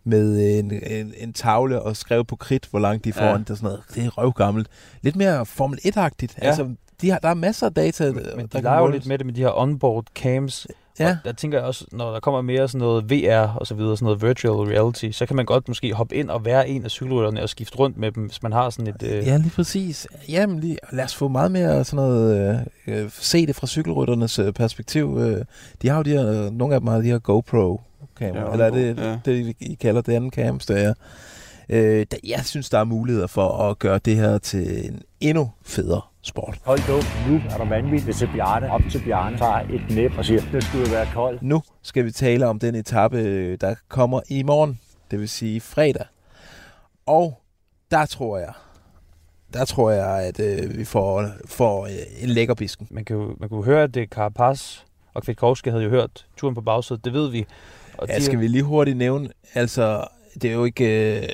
med 0.04 0.58
en, 0.58 0.72
en, 0.86 1.14
en 1.16 1.32
tavle 1.32 1.82
og 1.82 1.96
skrev 1.96 2.24
på 2.24 2.36
kridt, 2.36 2.66
hvor 2.70 2.78
langt 2.78 3.04
de 3.04 3.12
får 3.12 3.24
Ja. 3.24 3.30
ja. 3.30 3.38
det 3.38 3.50
er 3.50 3.54
sådan 3.54 3.66
noget. 3.66 3.80
Det 3.94 4.04
er 4.04 4.10
røvgammelt. 4.18 4.68
Lidt 5.02 5.16
mere 5.16 5.46
Formel 5.46 5.78
1-agtigt. 5.84 6.34
Ja. 6.42 6.46
Altså, 6.46 6.68
de 7.00 7.10
har, 7.10 7.18
der 7.18 7.28
er 7.28 7.34
masser 7.34 7.66
af 7.66 7.74
data, 7.74 8.12
Men 8.12 8.24
der 8.24 8.46
de 8.46 8.60
leger 8.62 8.80
jo 8.80 8.86
lidt 8.88 9.06
med 9.06 9.18
det 9.18 9.26
med 9.26 9.34
de 9.34 9.40
her 9.40 9.58
onboard 9.58 10.04
cams. 10.14 10.66
Ja. 10.98 11.10
Og 11.10 11.16
der 11.24 11.32
tænker 11.32 11.58
jeg 11.58 11.66
også, 11.66 11.84
når 11.92 12.12
der 12.12 12.20
kommer 12.20 12.42
mere 12.42 12.68
sådan 12.68 12.78
noget 12.78 13.10
VR 13.10 13.56
og 13.56 13.66
så 13.66 13.74
videre, 13.74 13.96
sådan 13.96 14.04
noget 14.04 14.22
virtual 14.22 14.68
reality, 14.68 15.10
så 15.10 15.26
kan 15.26 15.36
man 15.36 15.46
godt 15.46 15.68
måske 15.68 15.92
hoppe 15.92 16.14
ind 16.14 16.30
og 16.30 16.44
være 16.44 16.68
en 16.68 16.84
af 16.84 16.90
cykelrytterne 16.90 17.42
og 17.42 17.48
skifte 17.48 17.78
rundt 17.78 17.98
med 17.98 18.12
dem, 18.12 18.24
hvis 18.24 18.42
man 18.42 18.52
har 18.52 18.70
sådan 18.70 18.94
et... 18.94 19.02
Øh, 19.02 19.26
Ja, 19.26 19.36
lige 19.36 19.50
præcis. 19.50 20.06
Jamen, 20.28 20.60
lige, 20.60 20.78
lad 20.92 21.04
os 21.04 21.14
få 21.14 21.28
meget 21.28 21.52
mere 21.52 21.84
sådan 21.84 21.96
noget, 21.96 22.58
øh, 22.86 23.02
øh, 23.04 23.10
se 23.12 23.46
det 23.46 23.56
fra 23.56 23.66
cykelrytternes 23.66 24.38
øh, 24.38 24.52
perspektiv. 24.52 25.18
Øh, 25.20 25.44
de 25.82 25.88
har 25.88 25.96
jo 25.96 26.02
de 26.02 26.10
her, 26.10 26.44
øh, 26.46 26.50
nogle 26.52 26.74
af 26.74 26.80
dem 26.80 26.88
har 26.88 26.96
de 26.98 27.02
her 27.06 27.18
GoPro 27.18 27.80
kameraer, 28.14 28.46
Ja, 28.46 28.52
eller 28.52 28.66
er 28.66 28.70
det 28.70 28.98
ja. 28.98 29.18
det, 29.24 29.56
I 29.60 29.74
kalder 29.74 30.00
det 30.00 30.12
anden 30.12 30.30
cams, 30.30 30.66
der 30.66 30.76
er. 30.76 30.94
Øh, 31.68 32.06
der, 32.10 32.16
jeg 32.24 32.40
synes, 32.44 32.70
der 32.70 32.78
er 32.78 32.84
muligheder 32.84 33.26
for 33.26 33.48
at 33.48 33.78
gøre 33.78 33.98
det 33.98 34.16
her 34.16 34.38
til 34.38 34.86
en 34.86 35.02
endnu 35.20 35.50
federe 35.62 36.00
sport. 36.22 36.58
Hold 36.64 36.80
nu, 36.88 37.32
nu 37.32 37.40
er 37.50 37.56
der 37.58 37.68
vanvittigt 37.68 38.04
hvis 38.04 38.24
Bjarne. 38.34 38.72
Op 38.72 38.82
til 38.90 39.02
Bjarne, 39.04 39.38
tager 39.38 39.60
et 39.60 39.90
næb 39.90 40.12
og 40.18 40.24
siger, 40.24 40.42
det 40.52 40.64
skulle 40.64 40.90
være 40.92 41.06
koldt. 41.14 41.42
Nu 41.42 41.62
skal 41.82 42.04
vi 42.04 42.10
tale 42.10 42.46
om 42.46 42.58
den 42.58 42.74
etape, 42.74 43.18
øh, 43.18 43.58
der 43.60 43.74
kommer 43.88 44.20
i 44.28 44.42
morgen, 44.42 44.80
det 45.10 45.20
vil 45.20 45.28
sige 45.28 45.60
fredag. 45.60 46.06
Og 47.06 47.40
der 47.90 48.06
tror 48.06 48.38
jeg, 48.38 48.52
der 49.52 49.64
tror 49.64 49.90
jeg, 49.90 50.06
at 50.06 50.40
øh, 50.40 50.78
vi 50.78 50.84
får, 50.84 51.28
får 51.46 51.84
øh, 51.84 51.90
en 52.22 52.28
lækker 52.28 52.54
bisken. 52.54 52.88
Man 52.90 53.04
kan, 53.04 53.16
jo, 53.16 53.36
man 53.40 53.48
kunne 53.48 53.64
høre, 53.64 53.82
at 53.82 53.94
det 53.94 54.02
er 54.02 54.06
Carapaz 54.06 54.78
og 55.14 55.22
Kwiatkowski 55.22 55.70
havde 55.70 55.82
jo 55.82 55.90
hørt 55.90 56.26
turen 56.36 56.54
på 56.54 56.60
bagsædet, 56.60 57.04
det 57.04 57.12
ved 57.12 57.30
vi. 57.30 57.46
Og 57.98 58.08
Ja, 58.08 58.20
skal 58.20 58.40
vi 58.40 58.46
lige 58.48 58.62
hurtigt 58.62 58.96
nævne, 58.96 59.28
altså, 59.54 60.04
det 60.42 60.50
er 60.50 60.54
jo 60.54 60.64
ikke... 60.64 61.16
Øh, 61.20 61.28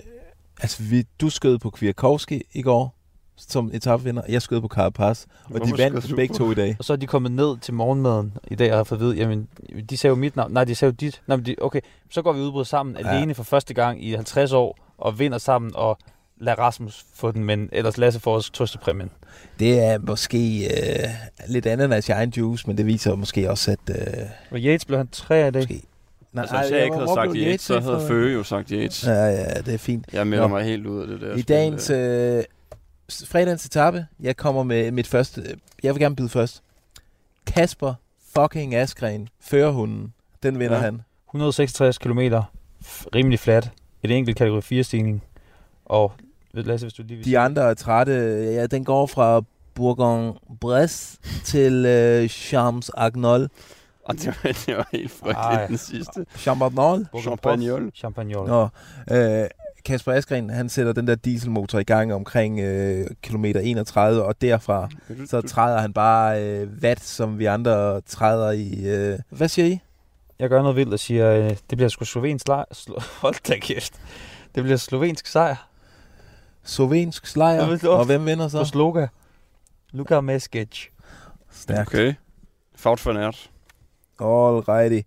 altså, 0.61 0.83
vi, 0.83 1.05
du 1.21 1.31
skød 1.31 1.59
på 1.59 1.71
Kwiatkowski 1.71 2.43
i 2.53 2.63
går, 2.63 2.95
som 3.37 3.71
etapvinder. 3.75 4.23
Jeg 4.29 4.43
skød 4.43 4.61
på 4.61 4.69
Carapaz, 4.69 5.25
og 5.25 5.51
Hvorfor 5.51 5.65
de 5.77 5.83
vandt 5.83 6.17
begge 6.17 6.35
to 6.35 6.51
i 6.51 6.55
dag. 6.55 6.77
Og 6.79 6.85
så 6.85 6.93
er 6.93 6.97
de 6.97 7.07
kommet 7.07 7.33
ned 7.33 7.59
til 7.59 7.75
morgenmaden 7.75 8.33
i 8.51 8.55
dag 8.55 8.71
og 8.73 8.77
har 8.79 8.85
fået 8.85 8.99
at 8.99 9.05
vide, 9.05 9.17
jamen, 9.17 9.49
de 9.91 9.97
sagde 9.97 10.11
jo 10.11 10.15
mit 10.17 10.37
navn. 10.37 10.53
Nej, 10.53 10.65
de 10.65 10.75
sagde 10.75 10.91
jo 10.91 10.97
dit. 11.01 11.23
Nej, 11.27 11.37
men 11.37 11.47
de, 11.47 11.57
okay, 11.61 11.81
så 12.11 12.23
går 12.23 12.33
vi 12.33 12.41
udbrud 12.41 12.65
sammen 12.65 12.97
Ja. 13.01 13.09
alene 13.17 13.35
for 13.35 13.43
første 13.43 13.75
gang 13.75 14.05
i 14.05 14.13
50 14.13 14.53
år 14.53 14.79
og 14.99 15.19
vinder 15.19 15.39
sammen 15.39 15.73
og 15.75 15.99
lad 16.41 16.59
Rasmus 16.59 17.05
få 17.15 17.33
den, 17.33 17.45
men 17.45 17.69
ellers 17.73 17.99
Lasse 17.99 18.21
får 18.21 18.35
også 18.35 18.53
trøstepræmien. 18.53 19.11
Det 19.59 19.81
er 19.85 19.99
måske 19.99 20.65
øh, 20.65 21.09
lidt 21.49 21.67
andet 21.67 21.85
end 21.95 22.09
egen 22.11 22.31
juice, 22.37 22.67
men 22.67 22.77
det 22.79 22.87
viser 22.87 23.15
måske 23.15 23.51
også, 23.51 23.71
at... 23.71 23.79
Øh, 23.97 24.27
Og 24.51 24.59
Yates 24.59 24.85
blev 24.85 24.99
han 24.99 25.09
tre 25.09 25.49
i 25.49 25.51
dag. 25.51 25.63
Måske. 25.63 25.83
Nej, 26.33 26.43
altså, 26.43 26.57
hvis 26.61 26.71
jeg 26.71 26.79
ja, 26.79 26.85
ikke 26.85 26.97
havde 26.97 27.09
sagt 27.15 27.31
Yates, 27.35 27.61
så 27.61 27.81
havde 27.81 28.05
Føge 28.09 28.33
jo 28.33 28.43
sagt 28.43 28.69
Yates. 28.71 29.07
Ja, 29.07 29.13
ja, 29.13 29.55
det 29.67 29.75
er 29.75 29.79
fint. 29.79 30.05
Jeg 30.13 30.27
melder 30.27 30.49
Nå. 30.49 30.55
mig 30.55 30.65
helt 30.65 30.87
ud 30.87 31.01
af 31.01 31.07
det 31.07 31.21
der. 31.21 31.35
I 31.37 31.43
dagens 31.43 31.91
øh, 31.91 32.45
fredagens 33.27 33.65
etape, 33.65 34.07
jeg 34.21 34.37
kommer 34.37 34.63
med 34.63 34.91
mit 34.91 35.07
første... 35.07 35.43
Jeg 35.83 35.95
vil 35.95 36.01
gerne 36.03 36.17
byde 36.17 36.29
først. 36.29 36.63
Kasper 37.47 37.95
fucking 38.35 38.75
Askren, 38.75 39.29
førerhunden. 39.41 40.13
Den 40.43 40.59
vinder 40.59 40.77
Ja. 40.77 40.83
han. 40.83 41.03
166 41.29 41.99
km, 41.99 42.19
rimelig 43.15 43.39
flat, 43.39 43.71
et 44.03 44.11
enkelt 44.11 44.37
kategori 44.37 44.61
4 44.63 44.85
stigning. 44.85 45.23
Og 45.85 46.13
ved 46.55 46.65
Lasse, 46.65 46.87
hvis 46.87 46.93
du 46.95 47.03
lige 47.03 47.17
vil 47.17 47.25
De 47.27 47.39
andre 47.39 47.63
er 47.71 47.75
trætte. 47.75 48.13
Ja, 48.55 48.67
den 48.67 48.85
går 48.85 49.07
fra 49.07 49.43
Bourgogne-Bresse 49.75 51.19
til 51.45 51.87
øh, 51.87 52.29
Champs 52.29 52.91
Agnol. 52.97 53.49
Og 54.05 54.15
det 54.15 54.27
var, 54.27 54.53
det 54.67 54.77
var 54.77 54.89
helt 54.93 55.11
frygteligt, 55.11 55.37
Ej. 55.39 55.67
den 55.67 55.79
sidste. 55.79 56.27
Champs 56.37 56.63
Agnol? 56.63 57.07
Champagnol. 57.23 57.91
Champagnol. 57.95 58.49
Nå, 58.49 58.69
øh, 59.11 59.47
Kasper 59.85 60.13
Askren, 60.13 60.51
han 60.51 60.69
sætter 60.69 60.93
den 60.93 61.07
der 61.07 61.15
dieselmotor 61.15 61.79
i 61.79 61.83
gang 61.85 62.15
omkring 62.15 62.61
øh, 62.61 63.07
kilometer 63.23 63.61
31, 63.61 64.23
og 64.25 64.41
derfra 64.41 64.89
så 65.27 65.41
træder 65.41 65.81
han 65.81 65.93
bare 65.93 66.43
øh, 66.45 66.69
watt, 66.83 67.05
som 67.05 67.39
vi 67.39 67.45
andre 67.45 68.01
træder 68.01 68.51
i. 68.51 68.85
Øh. 68.85 69.19
Hvad 69.31 69.49
siger 69.49 69.67
I? 69.67 69.79
Jeg 70.39 70.49
gør 70.49 70.61
noget 70.63 70.77
vildt 70.77 70.93
og 70.93 70.99
siger, 70.99 71.31
øh, 71.33 71.51
det 71.51 71.61
bliver 71.79 71.89
sgu 71.89 72.05
slovensk 72.05 72.49
lejr. 72.49 72.65
Slo- 72.75 73.03
Hold 73.23 73.35
da 73.49 73.59
kæft. 73.59 73.93
Det 74.55 74.63
bliver 74.63 74.77
slovensk 74.77 75.27
sejr. 75.27 75.69
Slovensk 76.65 77.27
sejr. 77.27 77.79
Og 77.89 78.05
hvem 78.05 78.27
vinder 78.27 78.49
så? 78.49 78.59
På 78.59 78.65
Sloga. 78.65 79.07
Luka 79.93 80.21
Meskic. 80.21 80.87
Stærkt. 81.51 81.89
Okay. 81.89 82.15
Faut 82.75 83.01
for 83.01 83.13
nært. 83.13 83.50
Alrighty. 84.21 85.01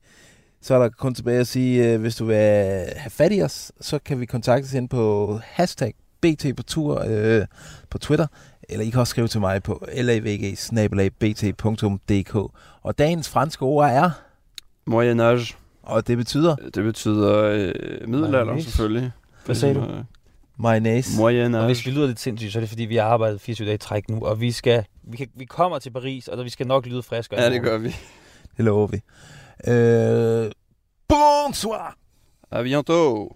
Så 0.61 0.75
er 0.75 0.79
der 0.79 0.89
kun 0.89 1.13
tilbage 1.15 1.39
at 1.39 1.47
sige, 1.47 1.93
øh, 1.93 2.01
hvis 2.01 2.15
du 2.15 2.25
vil 2.25 2.35
have 2.35 3.09
fat 3.09 3.31
i 3.33 3.41
os, 3.41 3.71
så 3.81 3.99
kan 3.99 4.19
vi 4.19 4.25
kontakte 4.25 4.65
os 4.65 4.73
ind 4.73 4.89
på 4.89 5.39
hashtag 5.43 5.93
BT 6.21 6.45
på 6.57 6.63
tur 6.63 7.03
øh, 7.07 7.45
på 7.89 7.97
Twitter, 7.97 8.27
eller 8.69 8.85
I 8.85 8.89
kan 8.89 8.99
også 8.99 9.11
skrive 9.11 9.27
til 9.27 9.39
mig 9.39 9.63
på 9.63 9.85
lavg.bt.dk. 9.93 11.15
Og 12.81 12.97
dagens 12.97 13.29
franske 13.29 13.63
ord 13.63 13.89
er... 13.89 14.09
Moyen 14.85 15.19
Age. 15.19 15.55
Og 15.83 16.07
det 16.07 16.17
betyder? 16.17 16.55
Det 16.55 16.83
betyder 16.83 17.43
øh, 17.43 17.73
middelalder, 18.07 18.29
Mayonnaise. 18.29 18.71
selvfølgelig. 18.71 19.11
Hvad 19.45 19.55
sagde 19.55 19.75
du? 19.75 19.79
Ligesom, 19.79 19.97
øh, 19.97 20.03
Mayonnaise. 20.57 21.19
Moyen 21.19 21.55
Og 21.55 21.65
hvis 21.65 21.85
vi 21.85 21.91
lyder 21.91 22.07
lidt 22.07 22.19
sindssygt, 22.19 22.53
så 22.53 22.59
er 22.59 22.61
det 22.61 22.69
fordi, 22.69 22.83
vi 22.83 22.95
har 22.95 23.03
arbejdet 23.03 23.41
24 23.41 23.65
dage 23.65 23.75
i 23.75 23.77
træk 23.77 24.09
nu, 24.09 24.25
og 24.25 24.41
vi 24.41 24.51
skal, 24.51 24.83
vi, 25.03 25.17
kan, 25.17 25.27
vi 25.35 25.45
kommer 25.45 25.79
til 25.79 25.89
Paris, 25.89 26.27
og 26.27 26.45
vi 26.45 26.49
skal 26.49 26.67
nok 26.67 26.85
lyde 26.85 27.03
friskere. 27.03 27.41
Ja, 27.41 27.49
det 27.49 27.61
gør 27.61 27.77
vi. 27.77 27.95
Lover 28.57 28.87
vi. 28.87 29.01
Øh, 29.71 30.51
bonsoir! 31.09 31.95
À 32.51 32.63
bientôt. 32.63 33.29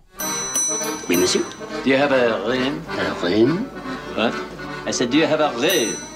Oui, 1.09 1.15
monsieur. 1.17 1.41
Do 1.83 1.89
you 1.89 1.97
have 1.97 2.11
a 2.11 2.37
room? 2.47 2.81
A 2.99 3.13
room? 3.23 3.67
What? 4.15 4.33
I 4.87 4.91
said, 4.91 5.09
do 5.11 5.17
you 5.17 5.25
have 5.27 5.39
a 5.41 5.49
room? 5.53 6.06